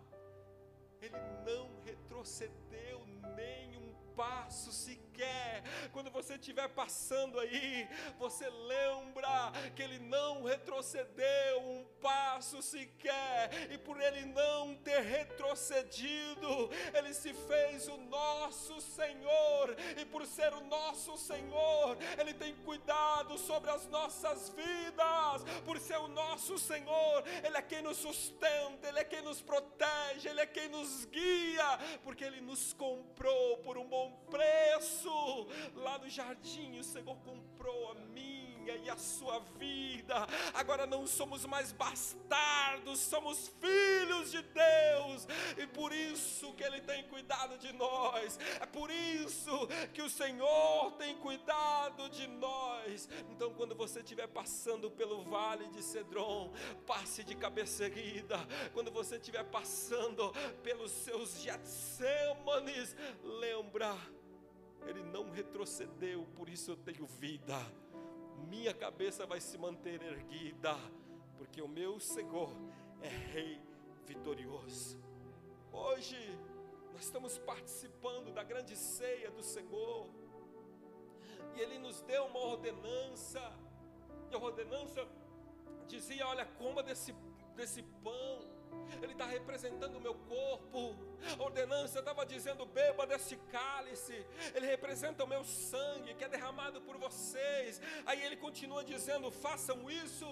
ele 1.01 1.21
não 1.43 1.81
retrocedeu 1.81 3.03
nem 3.35 3.77
um 3.77 3.90
passo 4.21 4.71
sequer. 4.71 5.63
Quando 5.91 6.11
você 6.11 6.35
estiver 6.35 6.67
passando 6.69 7.39
aí, 7.39 7.87
você 8.19 8.47
lembra 8.47 9.51
que 9.75 9.81
ele 9.81 9.97
não 9.97 10.43
retrocedeu 10.43 11.59
um 11.59 11.83
passo 11.99 12.61
sequer, 12.61 13.71
e 13.71 13.79
por 13.79 13.99
ele 13.99 14.25
não 14.25 14.75
ter 14.75 15.01
retrocedido, 15.01 16.69
ele 17.11 17.13
se 17.13 17.33
fez 17.33 17.87
o 17.89 17.97
nosso 17.97 18.79
Senhor, 18.79 19.75
e 19.99 20.05
por 20.05 20.25
ser 20.25 20.53
o 20.53 20.61
nosso 20.61 21.17
Senhor, 21.17 21.97
ele 22.17 22.33
tem 22.33 22.55
cuidado 22.63 23.37
sobre 23.37 23.69
as 23.69 23.85
nossas 23.87 24.49
vidas, 24.49 25.43
por 25.65 25.77
ser 25.77 25.97
o 25.97 26.07
nosso 26.07 26.57
Senhor, 26.57 27.23
ele 27.43 27.57
é 27.57 27.61
quem 27.61 27.81
nos 27.81 27.97
sustenta, 27.97 28.87
ele 28.87 28.99
é 28.99 29.03
quem 29.03 29.21
nos 29.21 29.41
protege, 29.41 30.29
ele 30.29 30.39
é 30.39 30.45
quem 30.45 30.69
nos 30.69 31.05
guia, 31.05 31.77
porque 32.03 32.23
ele 32.23 32.39
nos 32.39 32.71
comprou 32.73 33.57
por 33.57 33.77
um 33.77 33.87
bom 33.87 34.11
preço. 34.29 35.47
Lá 35.75 35.97
no 35.97 36.09
jardim, 36.09 36.79
o 36.79 36.83
Senhor 36.83 37.17
comprou 37.17 37.91
a 37.91 37.95
minha 38.61 38.75
e 38.75 38.89
a 38.89 38.97
sua 38.97 39.39
vida. 39.57 40.27
Agora 40.53 40.85
não 40.85 41.07
somos 41.07 41.45
mais 41.45 41.71
bastardos, 41.71 42.99
somos 42.99 43.51
filhos 43.59 44.31
de 44.31 44.41
Deus. 44.41 45.27
E 45.57 45.67
por 45.67 45.91
isso 45.91 46.53
que 46.53 46.63
Ele 46.63 46.79
tem 46.81 47.03
cuidado 47.07 47.57
de 47.57 47.73
nós. 47.73 48.39
É 48.59 48.65
por 48.65 48.89
isso 48.91 49.67
que 49.93 50.01
o 50.01 50.09
Senhor 50.09 50.91
tem 50.93 51.15
cuidado 51.17 52.09
de 52.09 52.27
nós. 52.27 53.09
Então, 53.31 53.53
quando 53.53 53.75
você 53.75 53.99
estiver 53.99 54.27
passando 54.27 54.89
pelo 54.91 55.23
vale 55.23 55.67
de 55.69 55.81
Cedron, 55.81 56.53
passe 56.85 57.23
de 57.23 57.35
cabeça 57.35 57.85
erguida. 57.85 58.37
Quando 58.73 58.91
você 58.91 59.15
estiver 59.15 59.43
passando 59.45 60.31
pelos 60.63 60.91
seus 60.91 61.41
Getsêmanes, 61.41 62.95
lembra, 63.23 63.95
ele 64.87 65.03
não 65.03 65.29
retrocedeu, 65.29 66.27
por 66.35 66.49
isso 66.49 66.71
eu 66.71 66.77
tenho 66.77 67.05
vida. 67.05 67.57
Minha 68.47 68.73
cabeça 68.73 69.25
vai 69.25 69.39
se 69.39 69.57
manter 69.57 70.01
erguida, 70.01 70.75
porque 71.37 71.61
o 71.61 71.67
meu 71.67 71.99
Senhor 71.99 72.55
é 73.01 73.07
Rei 73.07 73.61
vitorioso. 74.05 74.99
Hoje, 75.71 76.17
nós 76.93 77.03
estamos 77.03 77.37
participando 77.39 78.33
da 78.33 78.43
grande 78.43 78.75
ceia 78.75 79.31
do 79.31 79.41
Senhor. 79.41 80.09
E 81.55 81.59
Ele 81.59 81.77
nos 81.79 82.01
deu 82.01 82.25
uma 82.25 82.39
ordenança. 82.39 83.41
E 84.29 84.35
a 84.35 84.37
ordenança 84.37 85.07
dizia: 85.87 86.27
Olha, 86.27 86.45
coma 86.45 86.83
desse, 86.83 87.13
desse 87.55 87.83
pão. 88.03 88.60
Ele 89.01 89.13
está 89.13 89.25
representando 89.25 89.95
o 89.95 90.01
meu 90.01 90.15
corpo. 90.15 90.95
A 91.39 91.43
ordenança 91.43 91.99
estava 91.99 92.25
dizendo: 92.25 92.65
beba 92.65 93.05
desse 93.07 93.35
cálice. 93.57 94.25
Ele 94.53 94.65
representa 94.65 95.23
o 95.23 95.27
meu 95.27 95.43
sangue 95.43 96.13
que 96.15 96.23
é 96.23 96.29
derramado 96.29 96.81
por 96.81 96.97
vocês. 96.97 97.81
Aí 98.05 98.23
ele 98.23 98.37
continua 98.37 98.83
dizendo: 98.83 99.31
façam 99.31 99.89
isso, 99.89 100.27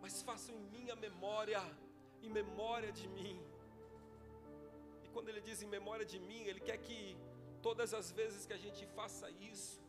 mas 0.00 0.22
façam 0.22 0.54
em 0.54 0.64
minha 0.76 0.96
memória, 0.96 1.62
em 2.22 2.30
memória 2.30 2.92
de 2.92 3.08
mim 3.08 3.52
quando 5.12 5.28
ele 5.28 5.40
diz 5.40 5.62
em 5.62 5.66
memória 5.66 6.04
de 6.04 6.18
mim, 6.18 6.42
ele 6.44 6.60
quer 6.60 6.78
que 6.78 7.16
todas 7.60 7.92
as 7.94 8.10
vezes 8.10 8.46
que 8.46 8.52
a 8.52 8.56
gente 8.64 8.84
faça 8.86 9.30
isso, 9.30 9.80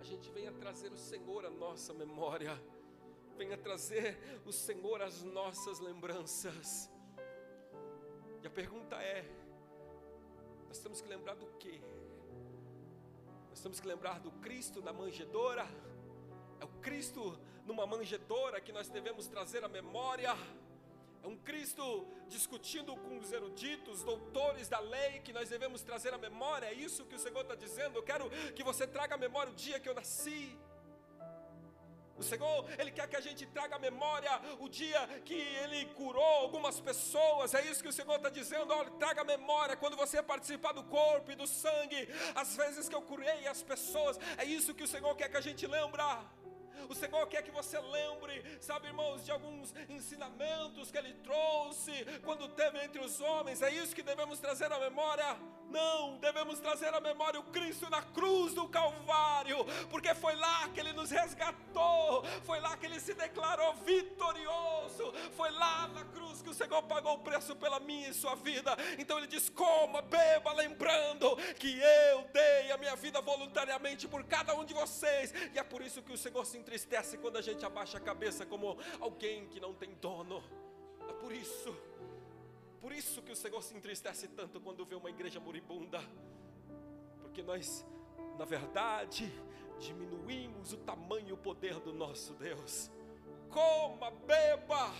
a 0.00 0.04
gente 0.04 0.30
venha 0.30 0.52
trazer 0.52 0.90
o 0.92 0.98
Senhor 0.98 1.44
à 1.44 1.50
nossa 1.50 1.92
memória, 1.92 2.52
venha 3.38 3.56
trazer 3.56 4.18
o 4.44 4.52
Senhor 4.52 5.00
às 5.00 5.22
nossas 5.22 5.78
lembranças. 5.78 6.90
E 8.42 8.46
a 8.46 8.50
pergunta 8.50 8.96
é: 8.96 9.24
nós 10.66 10.78
temos 10.80 11.00
que 11.00 11.08
lembrar 11.08 11.36
do 11.36 11.46
quê? 11.58 11.80
Nós 13.48 13.60
temos 13.60 13.78
que 13.80 13.86
lembrar 13.86 14.18
do 14.18 14.32
Cristo 14.32 14.82
na 14.82 14.92
manjedoura? 14.92 15.66
É 16.60 16.64
o 16.64 16.68
Cristo 16.80 17.38
numa 17.64 17.86
manjedoura 17.86 18.60
que 18.60 18.72
nós 18.72 18.88
devemos 18.88 19.28
trazer 19.28 19.62
à 19.62 19.68
memória? 19.68 20.36
É 21.22 21.26
um 21.26 21.36
Cristo 21.36 22.06
discutindo 22.28 22.96
com 22.96 23.18
os 23.18 23.30
eruditos, 23.30 24.02
doutores 24.02 24.68
da 24.68 24.80
lei, 24.80 25.20
que 25.20 25.32
nós 25.32 25.48
devemos 25.48 25.82
trazer 25.82 26.12
à 26.12 26.18
memória. 26.18 26.66
É 26.66 26.72
isso 26.72 27.04
que 27.06 27.14
o 27.14 27.18
Senhor 27.18 27.42
está 27.42 27.54
dizendo. 27.54 27.96
Eu 27.96 28.02
quero 28.02 28.28
que 28.56 28.64
você 28.64 28.84
traga 28.86 29.14
à 29.14 29.18
memória 29.18 29.52
o 29.52 29.54
dia 29.54 29.78
que 29.78 29.88
eu 29.88 29.94
nasci. 29.94 30.58
O 32.18 32.22
Senhor, 32.22 32.64
Ele 32.78 32.90
quer 32.90 33.06
que 33.08 33.16
a 33.16 33.20
gente 33.20 33.46
traga 33.46 33.76
à 33.76 33.78
memória 33.78 34.30
o 34.58 34.68
dia 34.68 35.06
que 35.24 35.34
Ele 35.34 35.86
curou 35.94 36.22
algumas 36.22 36.80
pessoas. 36.80 37.54
É 37.54 37.62
isso 37.62 37.82
que 37.82 37.88
o 37.88 37.92
Senhor 37.92 38.16
está 38.16 38.28
dizendo. 38.28 38.72
Olha, 38.72 38.90
traga 38.92 39.20
à 39.20 39.24
memória 39.24 39.76
quando 39.76 39.96
você 39.96 40.22
participar 40.22 40.72
do 40.72 40.82
corpo 40.84 41.30
e 41.30 41.36
do 41.36 41.46
sangue, 41.46 42.08
as 42.34 42.56
vezes 42.56 42.88
que 42.88 42.94
eu 42.94 43.02
curei 43.02 43.46
as 43.46 43.62
pessoas. 43.62 44.18
É 44.36 44.44
isso 44.44 44.74
que 44.74 44.82
o 44.82 44.88
Senhor 44.88 45.14
quer 45.14 45.28
que 45.28 45.36
a 45.36 45.40
gente 45.40 45.66
lembra. 45.66 46.24
O 46.88 46.94
Senhor 46.94 47.26
quer 47.26 47.42
que 47.42 47.50
você 47.50 47.78
lembre, 47.78 48.42
sabe, 48.60 48.86
irmãos, 48.86 49.24
de 49.24 49.30
alguns 49.30 49.74
ensinamentos 49.88 50.90
que 50.90 50.98
Ele 50.98 51.14
trouxe 51.14 51.92
quando 52.24 52.48
teve 52.48 52.82
entre 52.82 53.00
os 53.00 53.20
homens. 53.20 53.62
É 53.62 53.70
isso 53.70 53.94
que 53.94 54.02
devemos 54.02 54.40
trazer 54.40 54.72
à 54.72 54.78
memória. 54.78 55.36
Não, 55.70 56.16
devemos 56.16 56.58
trazer 56.60 56.94
à 56.94 57.00
memória 57.00 57.38
o 57.38 57.44
Cristo 57.44 57.90
na 57.90 58.00
cruz 58.00 58.54
do 58.54 58.68
Calvário, 58.68 59.58
porque 59.90 60.14
foi 60.14 60.34
lá 60.34 60.68
que 60.68 60.80
Ele 60.80 60.92
nos 60.92 61.10
resgatou, 61.10 62.24
foi 62.44 62.58
lá 62.60 62.76
que 62.76 62.86
Ele 62.86 62.98
se 62.98 63.12
declarou 63.14 63.74
vitorioso, 63.74 65.12
foi 65.36 65.50
lá 65.50 65.88
na 65.88 66.04
cruz 66.06 66.40
que 66.40 66.50
o 66.50 66.54
Senhor 66.54 66.82
pagou 66.84 67.14
o 67.14 67.18
preço 67.18 67.54
pela 67.54 67.78
minha 67.80 68.08
e 68.08 68.14
sua 68.14 68.34
vida. 68.34 68.74
Então 68.98 69.18
Ele 69.18 69.26
diz: 69.26 69.48
coma, 69.50 70.00
beba, 70.00 70.52
lembrando 70.52 71.36
que 71.58 71.78
eu 71.78 72.24
dei 72.32 72.72
a 72.72 72.78
minha 72.78 72.96
vida 72.96 73.20
voluntariamente 73.20 74.08
por 74.08 74.24
cada 74.24 74.54
um 74.54 74.64
de 74.64 74.72
vocês, 74.72 75.32
e 75.54 75.58
é 75.58 75.62
por 75.62 75.82
isso 75.82 76.02
que 76.02 76.12
o 76.12 76.18
Senhor 76.18 76.44
se 76.46 76.56
entristece 76.56 77.18
quando 77.18 77.36
a 77.36 77.42
gente 77.42 77.64
abaixa 77.64 77.98
a 77.98 78.00
cabeça 78.00 78.46
como 78.46 78.78
alguém 79.00 79.46
que 79.48 79.60
não 79.60 79.74
tem 79.74 79.92
dono. 79.94 80.42
É 81.08 81.12
por 81.12 81.32
isso. 81.32 81.87
Por 82.80 82.92
isso 82.92 83.22
que 83.22 83.32
o 83.32 83.36
Senhor 83.36 83.62
se 83.62 83.76
entristece 83.76 84.28
tanto 84.28 84.60
quando 84.60 84.84
vê 84.84 84.94
uma 84.94 85.10
igreja 85.10 85.40
moribunda. 85.40 86.00
Porque 87.20 87.42
nós, 87.42 87.86
na 88.38 88.44
verdade, 88.44 89.32
diminuímos 89.78 90.72
o 90.72 90.76
tamanho 90.78 91.28
e 91.28 91.32
o 91.32 91.36
poder 91.36 91.80
do 91.80 91.92
nosso 91.92 92.34
Deus. 92.34 92.90
Coma, 93.50 94.10
beba, 94.10 94.92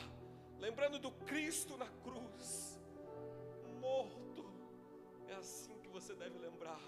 lembrando 0.58 0.98
do 0.98 1.10
Cristo 1.10 1.76
na 1.76 1.86
cruz, 1.86 2.80
morto. 3.80 4.44
É 5.28 5.34
assim 5.34 5.78
que 5.78 5.88
você 5.88 6.14
deve 6.14 6.38
lembrar, 6.38 6.80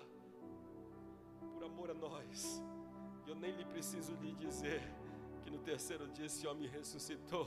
por 1.53 1.62
amor 1.64 1.90
a 1.90 1.94
nós. 1.94 2.62
Eu 3.26 3.35
nem 3.35 3.53
lhe 3.53 3.64
preciso 3.64 4.14
lhe 4.16 4.35
dizer 4.35 4.83
que 5.42 5.50
no 5.50 5.59
terceiro 5.59 6.09
dia 6.09 6.26
esse 6.26 6.46
homem 6.46 6.68
ressuscitou, 6.68 7.46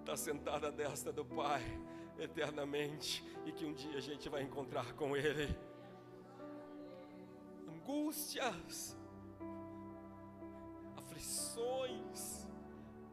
está 0.00 0.16
sentado 0.16 0.66
à 0.66 0.70
destra 0.70 1.12
do 1.12 1.24
Pai 1.24 1.62
eternamente 2.18 3.24
e 3.44 3.52
que 3.52 3.64
um 3.64 3.72
dia 3.72 3.96
a 3.96 4.00
gente 4.00 4.28
vai 4.28 4.42
encontrar 4.42 4.94
com 4.94 5.16
Ele. 5.16 5.56
Angústias, 7.68 8.96
aflições, 10.96 12.46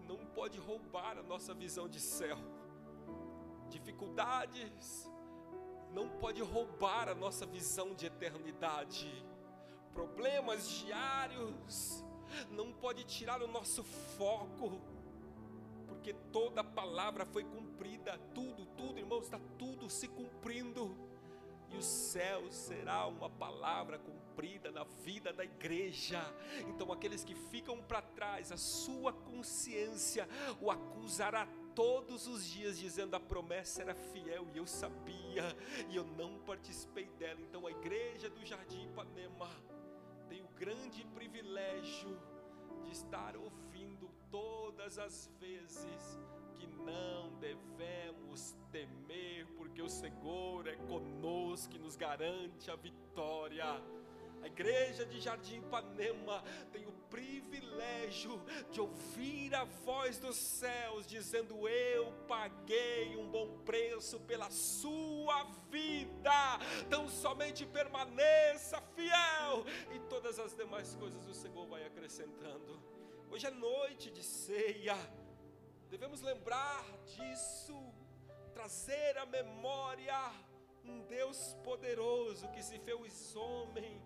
não 0.08 0.26
pode 0.26 0.58
roubar 0.60 1.18
a 1.18 1.24
nossa 1.24 1.54
visão 1.54 1.88
de 1.88 2.00
céu. 2.00 2.38
Dificuldades, 3.70 5.10
não 5.94 6.08
pode 6.08 6.42
roubar 6.42 7.10
a 7.10 7.16
nossa 7.16 7.46
visão 7.46 7.94
de 7.94 8.06
eternidade. 8.06 9.10
Problemas 9.94 10.70
diários, 10.70 12.04
não 12.50 12.72
pode 12.72 13.04
tirar 13.04 13.42
o 13.42 13.48
nosso 13.48 13.84
foco 13.84 14.82
toda 16.32 16.64
palavra 16.64 17.26
foi 17.26 17.44
cumprida, 17.44 18.18
tudo, 18.34 18.66
tudo, 18.78 19.00
irmãos, 19.00 19.26
está 19.26 19.40
tudo 19.58 19.90
se 19.90 20.08
cumprindo. 20.08 20.96
E 21.70 21.78
o 21.78 21.82
céu 21.82 22.52
será 22.52 23.08
uma 23.08 23.30
palavra 23.30 23.98
cumprida 23.98 24.72
na 24.72 24.84
vida 24.84 25.32
da 25.32 25.46
igreja. 25.46 26.22
Então, 26.68 26.92
aqueles 26.92 27.24
que 27.24 27.34
ficam 27.34 27.82
para 27.82 28.02
trás, 28.02 28.52
a 28.52 28.58
sua 28.58 29.14
consciência 29.14 30.28
o 30.60 30.70
acusará 30.70 31.48
todos 31.74 32.28
os 32.28 32.46
dias, 32.46 32.78
dizendo: 32.78 33.16
a 33.16 33.20
promessa 33.22 33.82
era 33.82 33.96
fiel 33.96 34.48
e 34.54 34.58
eu 34.58 34.68
sabia, 34.68 35.56
e 35.90 35.96
eu 35.96 36.04
não 36.04 36.40
participei 36.40 37.08
dela. 37.18 37.40
Então, 37.40 37.66
a 37.66 37.72
igreja 37.72 38.30
do 38.30 38.46
Jardim 38.46 38.88
Ipanema 38.88 39.50
tem 40.28 40.42
o 40.42 40.50
grande 40.50 41.06
privilégio 41.06 42.20
de 42.84 42.92
estar 42.92 43.38
ouvindo 43.38 43.71
todas 44.32 44.98
as 44.98 45.30
vezes 45.40 46.20
que 46.58 46.66
não 46.66 47.38
devemos 47.40 48.56
temer, 48.72 49.46
porque 49.58 49.82
o 49.82 49.90
Senhor 49.90 50.68
é 50.68 50.76
conosco 50.76 51.76
e 51.76 51.80
nos 51.80 51.96
garante 51.96 52.72
a 52.72 52.76
vitória. 52.76 53.66
A 54.42 54.48
igreja 54.48 55.06
de 55.06 55.22
Jardim 55.22 55.58
Ipanema 55.58 56.44
tem 56.72 56.88
o 56.88 56.92
privilégio 57.12 58.42
de 58.72 58.82
ouvir 58.82 59.54
a 59.54 59.66
voz 59.66 60.18
dos 60.18 60.36
céus 60.36 61.06
dizendo: 61.06 61.68
Eu 61.68 62.12
paguei 62.28 63.16
um 63.18 63.30
bom 63.30 63.60
preço 63.60 64.20
pela 64.22 64.50
sua 64.50 65.44
vida, 65.70 66.58
tão 66.90 67.08
somente 67.08 67.68
permaneça 67.68 68.82
fiel, 68.96 69.64
e 69.94 70.00
todas 70.10 70.40
as 70.40 70.56
demais 70.56 70.96
coisas 70.96 71.28
o 71.28 71.34
Senhor 71.36 71.68
vai 71.68 71.86
acrescentando. 71.86 72.91
Hoje 73.34 73.48
é 73.48 73.52
noite 73.52 74.12
de 74.12 74.22
ceia. 74.22 74.96
Devemos 75.90 76.22
lembrar 76.22 76.84
disso, 77.06 77.78
trazer 78.54 79.18
à 79.18 79.26
memória 79.26 80.20
um 80.84 81.00
Deus 81.04 81.56
poderoso 81.64 82.50
que 82.50 82.62
se 82.62 82.78
fez 82.80 83.34
homem. 83.34 84.04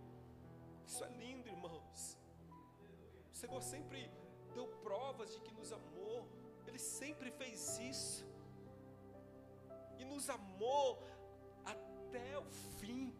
Isso 0.85 1.03
é 1.03 1.09
lindo, 1.09 1.49
irmãos. 1.49 2.19
O 3.33 3.35
Senhor 3.35 3.63
sempre 3.63 4.11
deu 4.53 4.67
provas 4.83 5.33
de 5.33 5.41
que 5.41 5.55
nos 5.55 5.73
amou. 5.73 6.29
Ele 6.67 6.77
sempre 6.77 7.31
fez 7.31 7.79
isso. 7.79 8.27
E 9.97 10.05
nos 10.05 10.29
amou 10.29 11.01
até 11.65 12.37
o 12.37 12.45
fim. 12.79 13.11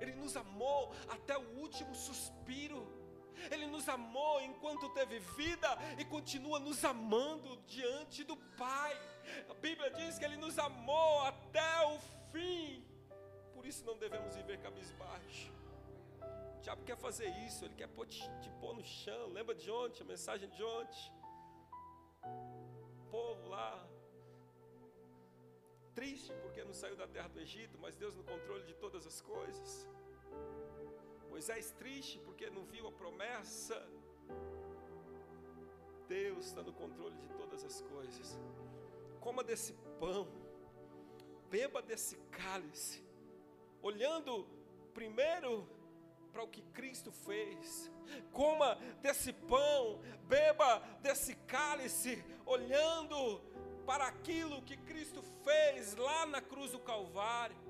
Ele 0.00 0.14
nos 0.14 0.36
amou 0.36 0.92
até 1.08 1.36
o 1.36 1.58
último 1.58 1.92
suspiro. 1.92 2.97
Ele 3.50 3.66
nos 3.66 3.88
amou 3.88 4.40
enquanto 4.40 4.88
teve 4.90 5.18
vida 5.18 5.68
e 5.98 6.04
continua 6.04 6.58
nos 6.58 6.84
amando 6.84 7.56
diante 7.66 8.24
do 8.24 8.36
Pai. 8.36 8.94
A 9.48 9.54
Bíblia 9.54 9.90
diz 9.90 10.18
que 10.18 10.24
Ele 10.24 10.36
nos 10.36 10.58
amou 10.58 11.22
até 11.22 11.86
o 11.86 11.98
fim. 12.32 12.84
Por 13.54 13.66
isso 13.66 13.84
não 13.84 13.96
devemos 13.98 14.34
viver 14.34 14.58
cabisbaixo. 14.58 15.52
fazer 16.96 17.28
isso, 17.46 17.64
ele 17.64 17.74
quer 17.74 17.88
pôr, 17.88 18.06
te, 18.06 18.22
te 18.42 18.50
pôr 18.60 18.74
no 18.74 18.84
chão. 18.84 19.28
Lembra 19.28 19.54
de 19.54 19.70
ontem, 19.70 20.02
a 20.02 20.06
mensagem 20.06 20.48
de 20.50 20.62
ontem? 20.62 21.12
O 22.22 23.10
povo 23.10 23.48
lá, 23.48 23.88
triste 25.94 26.32
porque 26.42 26.62
não 26.62 26.74
saiu 26.74 26.96
da 26.96 27.08
terra 27.08 27.28
do 27.28 27.40
Egito, 27.40 27.78
mas 27.78 27.96
Deus 27.96 28.14
no 28.14 28.22
controle 28.22 28.64
de 28.64 28.74
todas 28.74 29.06
as 29.06 29.20
coisas. 29.20 29.88
Moisés 31.38 31.70
triste 31.70 32.18
porque 32.24 32.50
não 32.50 32.64
viu 32.64 32.88
a 32.88 32.90
promessa. 32.90 33.80
Deus 36.08 36.46
está 36.46 36.64
no 36.64 36.72
controle 36.72 37.16
de 37.16 37.28
todas 37.28 37.64
as 37.64 37.80
coisas. 37.82 38.36
Coma 39.20 39.44
desse 39.44 39.72
pão, 40.00 40.26
beba 41.48 41.80
desse 41.80 42.16
cálice, 42.32 43.04
olhando 43.80 44.48
primeiro 44.92 45.64
para 46.32 46.42
o 46.42 46.48
que 46.48 46.60
Cristo 46.72 47.12
fez. 47.12 47.88
Coma 48.32 48.74
desse 49.00 49.32
pão, 49.32 50.00
beba 50.24 50.80
desse 51.00 51.36
cálice, 51.46 52.20
olhando 52.44 53.40
para 53.86 54.08
aquilo 54.08 54.60
que 54.62 54.76
Cristo 54.76 55.22
fez 55.44 55.94
lá 55.94 56.26
na 56.26 56.40
cruz 56.40 56.72
do 56.72 56.80
Calvário. 56.80 57.67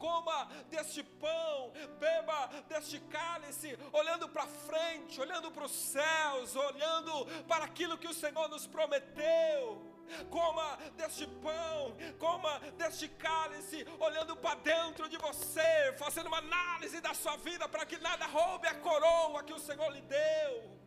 Coma 0.00 0.48
deste 0.70 1.02
pão, 1.02 1.72
beba 2.00 2.46
deste 2.68 2.98
cálice, 3.16 3.78
olhando 3.92 4.28
para 4.28 4.46
frente, 4.46 5.20
olhando 5.20 5.52
para 5.52 5.66
os 5.66 5.72
céus, 5.94 6.56
olhando 6.56 7.26
para 7.46 7.66
aquilo 7.66 7.98
que 7.98 8.08
o 8.08 8.14
Senhor 8.14 8.48
nos 8.48 8.66
prometeu 8.66 9.90
coma 10.28 10.76
deste 10.96 11.26
pão, 11.26 11.96
coma 12.18 12.58
deste 12.76 13.08
cálice, 13.08 13.86
olhando 13.98 14.36
para 14.36 14.58
dentro 14.60 15.08
de 15.08 15.16
você, 15.16 15.94
fazendo 15.98 16.26
uma 16.26 16.38
análise 16.38 17.00
da 17.00 17.14
sua 17.14 17.36
vida 17.36 17.68
para 17.68 17.86
que 17.86 17.98
nada 17.98 18.26
roube 18.26 18.66
a 18.66 18.74
coroa 18.74 19.42
que 19.42 19.52
o 19.52 19.58
Senhor 19.58 19.90
lhe 19.92 20.00
deu. 20.02 20.78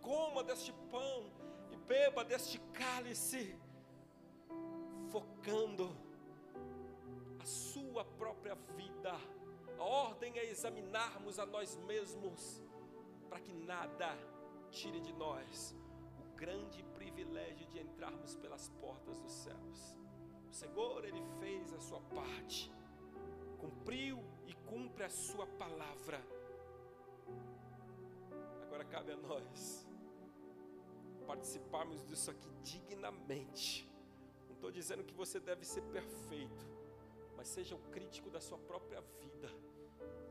Coma 0.00 0.42
deste 0.42 0.72
pão 0.90 1.32
e 1.70 1.76
beba 1.76 2.24
deste 2.24 2.58
cálice, 2.72 3.56
focando 5.10 5.96
a 7.40 7.44
sua 7.44 8.04
própria 8.04 8.54
vida. 8.76 9.12
A 9.78 9.82
ordem 9.82 10.38
é 10.38 10.44
examinarmos 10.50 11.38
a 11.38 11.46
nós 11.46 11.76
mesmos, 11.78 12.62
para 13.28 13.40
que 13.40 13.52
nada 13.52 14.16
tire 14.70 15.00
de 15.00 15.12
nós 15.12 15.74
o 16.18 16.36
grande 16.36 16.82
privilégio 16.94 17.66
de 17.66 17.78
entrarmos 17.78 18.36
pelas 18.36 18.68
portas 18.68 19.18
dos 19.20 19.32
céus. 19.32 19.96
O 20.50 20.52
Senhor, 20.52 21.04
Ele 21.04 21.22
fez 21.38 21.72
a 21.72 21.80
sua 21.80 22.00
parte, 22.00 22.70
cumpriu 23.58 24.22
e 24.46 24.54
cumpre 24.54 25.04
a 25.04 25.10
sua 25.10 25.46
palavra. 25.46 26.20
Agora 28.62 28.84
cabe 28.84 29.12
a 29.12 29.16
nós 29.16 29.88
participarmos 31.26 32.04
disso 32.04 32.30
aqui 32.30 32.50
dignamente. 32.62 33.88
Não 34.46 34.54
estou 34.54 34.70
dizendo 34.70 35.04
que 35.04 35.14
você 35.14 35.38
deve 35.38 35.64
ser 35.64 35.82
perfeito, 35.82 36.66
mas 37.40 37.48
seja 37.48 37.74
o 37.74 37.82
crítico 37.90 38.30
da 38.30 38.40
sua 38.40 38.58
própria 38.58 39.00
vida, 39.00 39.50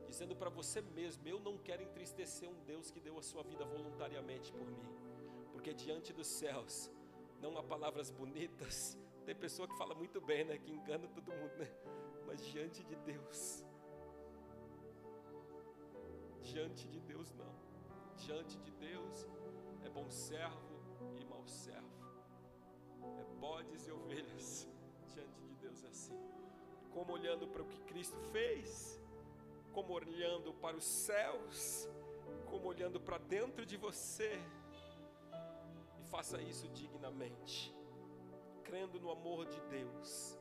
dizendo 0.08 0.36
para 0.36 0.50
você 0.50 0.80
mesmo: 0.82 1.28
Eu 1.28 1.40
não 1.40 1.58
quero 1.58 1.82
entristecer 1.82 2.48
um 2.48 2.60
Deus 2.72 2.92
que 2.92 3.00
deu 3.00 3.18
a 3.18 3.24
sua 3.24 3.44
vida 3.44 3.66
voluntariamente 3.66 4.52
por 4.54 4.70
mim 4.70 5.10
porque 5.60 5.74
diante 5.74 6.14
dos 6.14 6.26
céus 6.26 6.90
não 7.42 7.58
há 7.58 7.62
palavras 7.62 8.10
bonitas. 8.10 8.98
Tem 9.26 9.36
pessoa 9.36 9.68
que 9.68 9.78
fala 9.78 9.94
muito 9.94 10.22
bem, 10.22 10.46
né? 10.46 10.58
Que 10.58 10.72
engana 10.72 11.06
todo 11.10 11.34
mundo, 11.34 11.54
né? 11.58 11.70
Mas 12.26 12.46
diante 12.46 12.82
de 12.82 12.96
Deus, 12.96 13.66
diante 16.42 16.88
de 16.88 17.02
Deus 17.02 17.34
não. 17.34 17.54
Diante 18.16 18.58
de 18.60 18.72
Deus 18.72 19.28
é 19.84 19.90
bom 19.90 20.10
servo 20.10 20.80
e 21.20 21.26
mau 21.26 21.46
servo. 21.46 21.90
É 23.20 23.24
bodes 23.38 23.86
e 23.86 23.92
ovelhas. 23.92 24.69
Como 26.94 27.14
olhando 27.14 27.48
para 27.48 27.62
o 27.62 27.66
que 27.66 27.80
Cristo 27.82 28.20
fez, 28.32 29.00
como 29.72 29.94
olhando 29.94 30.54
para 30.54 30.76
os 30.76 30.84
céus, 30.84 31.88
como 32.48 32.68
olhando 32.68 33.00
para 33.00 33.18
dentro 33.18 33.66
de 33.66 33.78
você 33.78 34.40
faça 36.10 36.42
isso 36.42 36.68
dignamente, 36.70 37.74
crendo 38.64 39.00
no 39.00 39.12
amor 39.12 39.46
de 39.46 39.62
Deus, 39.62 40.38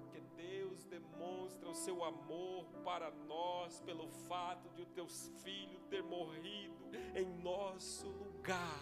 porque 0.00 0.20
Deus 0.36 0.84
demonstra 0.84 1.68
o 1.68 1.74
seu 1.74 2.04
amor 2.04 2.66
para 2.84 3.10
nós 3.10 3.80
pelo 3.80 4.08
fato 4.08 4.68
de 4.70 4.82
o 4.82 4.86
teu 4.86 5.06
filho 5.06 5.80
ter 5.88 6.02
morrido 6.02 6.74
em 7.14 7.24
nosso 7.42 8.08
lugar. 8.08 8.80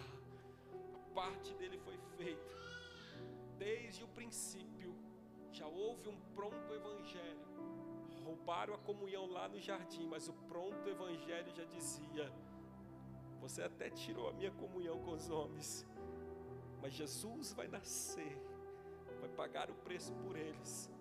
A 0.93 1.13
parte 1.13 1.53
dele 1.53 1.77
foi 1.77 1.97
feita 2.17 2.53
desde 3.57 4.03
o 4.03 4.07
princípio. 4.07 4.93
Já 5.55 5.67
houve 5.67 6.09
um 6.09 6.19
pronto 6.35 6.73
evangelho. 6.73 7.45
Roubaram 8.25 8.73
a 8.73 8.77
comunhão 8.77 9.25
lá 9.25 9.47
no 9.47 9.57
jardim, 9.57 10.05
mas 10.05 10.27
o 10.27 10.33
pronto 10.49 10.89
evangelho 10.89 11.49
já 11.55 11.63
dizia: 11.63 12.29
Você 13.39 13.61
até 13.63 13.89
tirou 13.89 14.27
a 14.27 14.33
minha 14.33 14.51
comunhão 14.51 14.99
com 14.99 15.11
os 15.11 15.29
homens, 15.29 15.87
mas 16.81 16.93
Jesus 16.93 17.53
vai 17.53 17.69
nascer, 17.69 18.37
vai 19.21 19.29
pagar 19.29 19.71
o 19.71 19.75
preço 19.75 20.13
por 20.15 20.35
eles, 20.35 20.91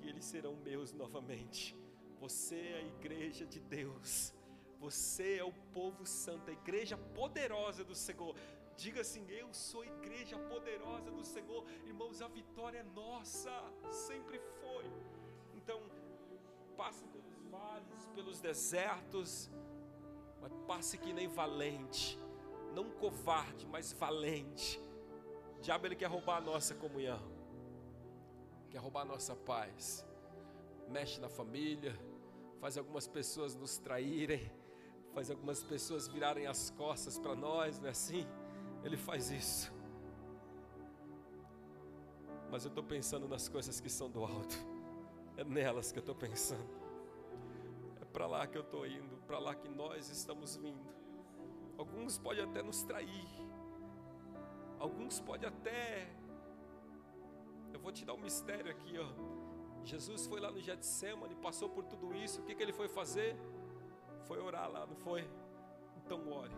e 0.00 0.08
eles 0.08 0.24
serão 0.24 0.56
meus 0.56 0.92
novamente. 0.92 1.76
Você 2.18 2.56
é 2.56 2.76
a 2.78 2.82
igreja 2.82 3.46
de 3.46 3.60
Deus, 3.60 4.34
você 4.80 5.36
é 5.36 5.44
o 5.44 5.52
povo 5.72 6.04
santo, 6.04 6.50
a 6.50 6.52
igreja 6.52 6.96
poderosa 6.96 7.84
do 7.84 7.94
Senhor. 7.94 8.34
Diga 8.82 9.00
assim: 9.06 9.24
Eu 9.42 9.48
sou 9.52 9.82
igreja 9.84 10.36
poderosa 10.52 11.10
do 11.10 11.24
Senhor, 11.24 11.62
irmãos. 11.86 12.20
A 12.22 12.28
vitória 12.28 12.78
é 12.78 12.86
nossa, 13.02 13.54
sempre 13.90 14.38
foi. 14.60 14.86
Então, 15.54 15.80
passe 16.76 17.04
pelos 17.14 17.36
vales, 17.54 18.06
pelos 18.14 18.38
desertos, 18.40 19.50
mas 20.40 20.52
passe 20.66 20.96
que 20.98 21.12
nem 21.12 21.28
valente, 21.28 22.18
não 22.74 22.86
covarde, 23.02 23.66
mas 23.66 23.92
valente 23.92 24.80
o 25.60 25.62
diabo 25.62 25.86
ele 25.86 25.94
quer 25.94 26.06
roubar 26.06 26.38
a 26.38 26.40
nossa 26.40 26.74
comunhão, 26.74 27.20
quer 28.70 28.78
roubar 28.78 29.02
a 29.02 29.04
nossa 29.04 29.36
paz, 29.36 30.06
mexe 30.88 31.20
na 31.20 31.28
família, 31.28 31.94
faz 32.58 32.78
algumas 32.78 33.06
pessoas 33.06 33.54
nos 33.54 33.76
traírem, 33.76 34.50
faz 35.12 35.30
algumas 35.30 35.62
pessoas 35.62 36.08
virarem 36.08 36.46
as 36.46 36.70
costas 36.70 37.18
para 37.18 37.36
nós, 37.36 37.78
não 37.78 37.88
é 37.88 37.90
assim? 37.90 38.26
Ele 38.84 38.96
faz 38.96 39.30
isso. 39.30 39.72
Mas 42.50 42.64
eu 42.64 42.68
estou 42.68 42.82
pensando 42.82 43.28
nas 43.28 43.48
coisas 43.48 43.80
que 43.80 43.88
são 43.88 44.10
do 44.10 44.24
alto, 44.24 44.56
é 45.36 45.44
nelas 45.44 45.92
que 45.92 45.98
eu 45.98 46.02
estou 46.02 46.14
pensando, 46.14 46.68
é 48.00 48.04
para 48.04 48.26
lá 48.26 48.46
que 48.46 48.58
eu 48.58 48.62
estou 48.62 48.84
indo, 48.86 49.16
para 49.26 49.38
lá 49.38 49.54
que 49.54 49.68
nós 49.68 50.08
estamos 50.10 50.56
vindo. 50.56 50.90
Alguns 51.78 52.18
podem 52.18 52.42
até 52.42 52.60
nos 52.60 52.82
trair, 52.82 53.28
Alguns 54.80 55.20
podem 55.20 55.46
até. 55.46 56.08
Eu 57.70 57.78
vou 57.78 57.92
te 57.92 58.02
dar 58.02 58.14
um 58.14 58.18
mistério 58.18 58.70
aqui, 58.70 58.98
ó. 58.98 59.08
Jesus 59.84 60.26
foi 60.26 60.40
lá 60.40 60.50
no 60.50 60.58
Getsemane, 60.58 61.34
passou 61.34 61.68
por 61.68 61.84
tudo 61.84 62.14
isso. 62.14 62.40
O 62.40 62.44
que, 62.44 62.54
que 62.54 62.62
ele 62.62 62.72
foi 62.72 62.88
fazer? 62.88 63.36
Foi 64.22 64.40
orar 64.40 64.70
lá, 64.70 64.86
não 64.86 64.96
foi? 64.96 65.28
Então 65.98 66.32
ore. 66.32 66.54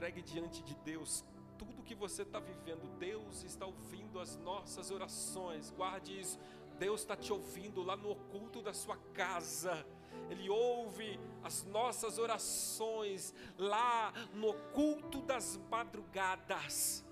Entregue 0.00 0.22
diante 0.22 0.62
de 0.62 0.74
Deus 0.76 1.22
tudo 1.58 1.82
que 1.82 1.94
você 1.94 2.22
está 2.22 2.40
vivendo. 2.40 2.88
Deus 2.98 3.44
está 3.44 3.66
ouvindo 3.66 4.18
as 4.18 4.34
nossas 4.38 4.90
orações. 4.90 5.70
Guarde 5.70 6.18
isso. 6.18 6.38
Deus 6.78 7.02
está 7.02 7.14
te 7.14 7.30
ouvindo 7.30 7.82
lá 7.82 7.98
no 7.98 8.12
oculto 8.12 8.62
da 8.62 8.72
sua 8.72 8.96
casa. 9.12 9.86
Ele 10.30 10.48
ouve 10.48 11.20
as 11.44 11.64
nossas 11.64 12.16
orações 12.16 13.34
lá 13.58 14.10
no 14.32 14.48
oculto 14.48 15.20
das 15.20 15.58
madrugadas. 15.70 17.04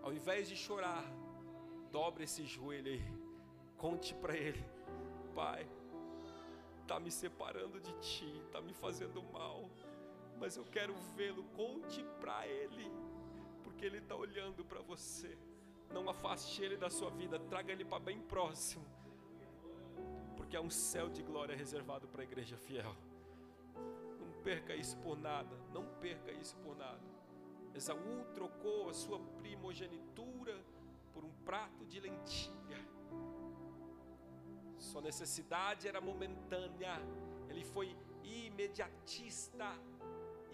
Ao 0.00 0.12
invés 0.12 0.48
de 0.48 0.54
chorar, 0.54 1.04
dobre 1.90 2.22
esse 2.22 2.46
joelho 2.46 2.92
aí, 2.92 3.04
conte 3.76 4.14
para 4.14 4.36
Ele: 4.36 4.64
Pai, 5.34 5.68
está 6.82 7.00
me 7.00 7.10
separando 7.10 7.80
de 7.80 7.92
Ti, 7.94 8.42
está 8.46 8.60
me 8.60 8.72
fazendo 8.72 9.20
mal, 9.32 9.68
mas 10.38 10.56
eu 10.56 10.64
quero 10.64 10.94
vê-lo. 11.16 11.44
Conte 11.54 12.04
para 12.20 12.46
Ele, 12.46 12.90
porque 13.62 13.84
Ele 13.84 13.98
está 13.98 14.14
olhando 14.14 14.64
para 14.64 14.80
você. 14.80 15.36
Não 15.90 16.08
afaste 16.08 16.62
Ele 16.62 16.76
da 16.76 16.90
sua 16.90 17.10
vida, 17.10 17.38
traga 17.38 17.72
Ele 17.72 17.84
para 17.84 17.98
bem 17.98 18.20
próximo 18.20 18.84
porque 20.54 20.58
há 20.58 20.60
um 20.60 20.70
céu 20.70 21.08
de 21.08 21.20
glória 21.20 21.56
reservado 21.56 22.06
para 22.06 22.22
a 22.22 22.24
igreja 22.24 22.56
fiel. 22.56 22.94
Não 24.20 24.42
perca 24.44 24.72
isso 24.76 24.96
por 24.98 25.18
nada, 25.18 25.56
não 25.72 25.84
perca 26.00 26.30
isso 26.30 26.56
por 26.58 26.76
nada. 26.76 27.00
Esaú 27.74 28.24
trocou 28.32 28.88
a 28.88 28.94
sua 28.94 29.18
primogenitura 29.18 30.64
por 31.12 31.24
um 31.24 31.32
prato 31.44 31.84
de 31.86 31.98
lentilha. 31.98 32.78
Sua 34.78 35.00
necessidade 35.00 35.88
era 35.88 36.00
momentânea, 36.00 37.00
ele 37.48 37.64
foi 37.64 37.96
imediatista 38.22 39.66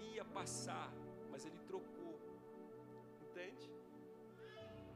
ia 0.01 0.24
passar, 0.24 0.92
mas 1.30 1.44
ele 1.44 1.59
trocou. 1.61 2.18
Entende? 3.22 3.70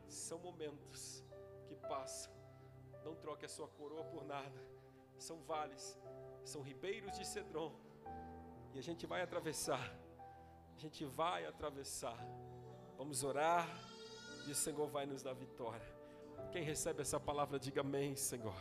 São 0.08 0.38
momentos 0.38 1.24
que 1.66 1.76
passam. 1.76 2.32
Não 3.04 3.14
troque 3.14 3.44
a 3.44 3.48
sua 3.48 3.68
coroa 3.68 4.04
por 4.04 4.24
nada. 4.24 4.60
São 5.18 5.42
vales, 5.42 5.98
são 6.44 6.62
ribeiros 6.62 7.16
de 7.18 7.26
Cedron. 7.26 7.72
E 8.72 8.78
a 8.78 8.82
gente 8.82 9.06
vai 9.06 9.22
atravessar. 9.22 9.96
A 10.74 10.78
gente 10.78 11.04
vai 11.04 11.46
atravessar. 11.46 12.18
Vamos 12.96 13.22
orar 13.22 13.68
e 14.46 14.50
o 14.50 14.54
Senhor 14.54 14.88
vai 14.88 15.06
nos 15.06 15.22
dar 15.22 15.34
vitória. 15.34 15.94
Quem 16.50 16.62
recebe 16.62 17.02
essa 17.02 17.18
palavra, 17.18 17.58
diga 17.58 17.80
amém, 17.80 18.16
Senhor. 18.16 18.54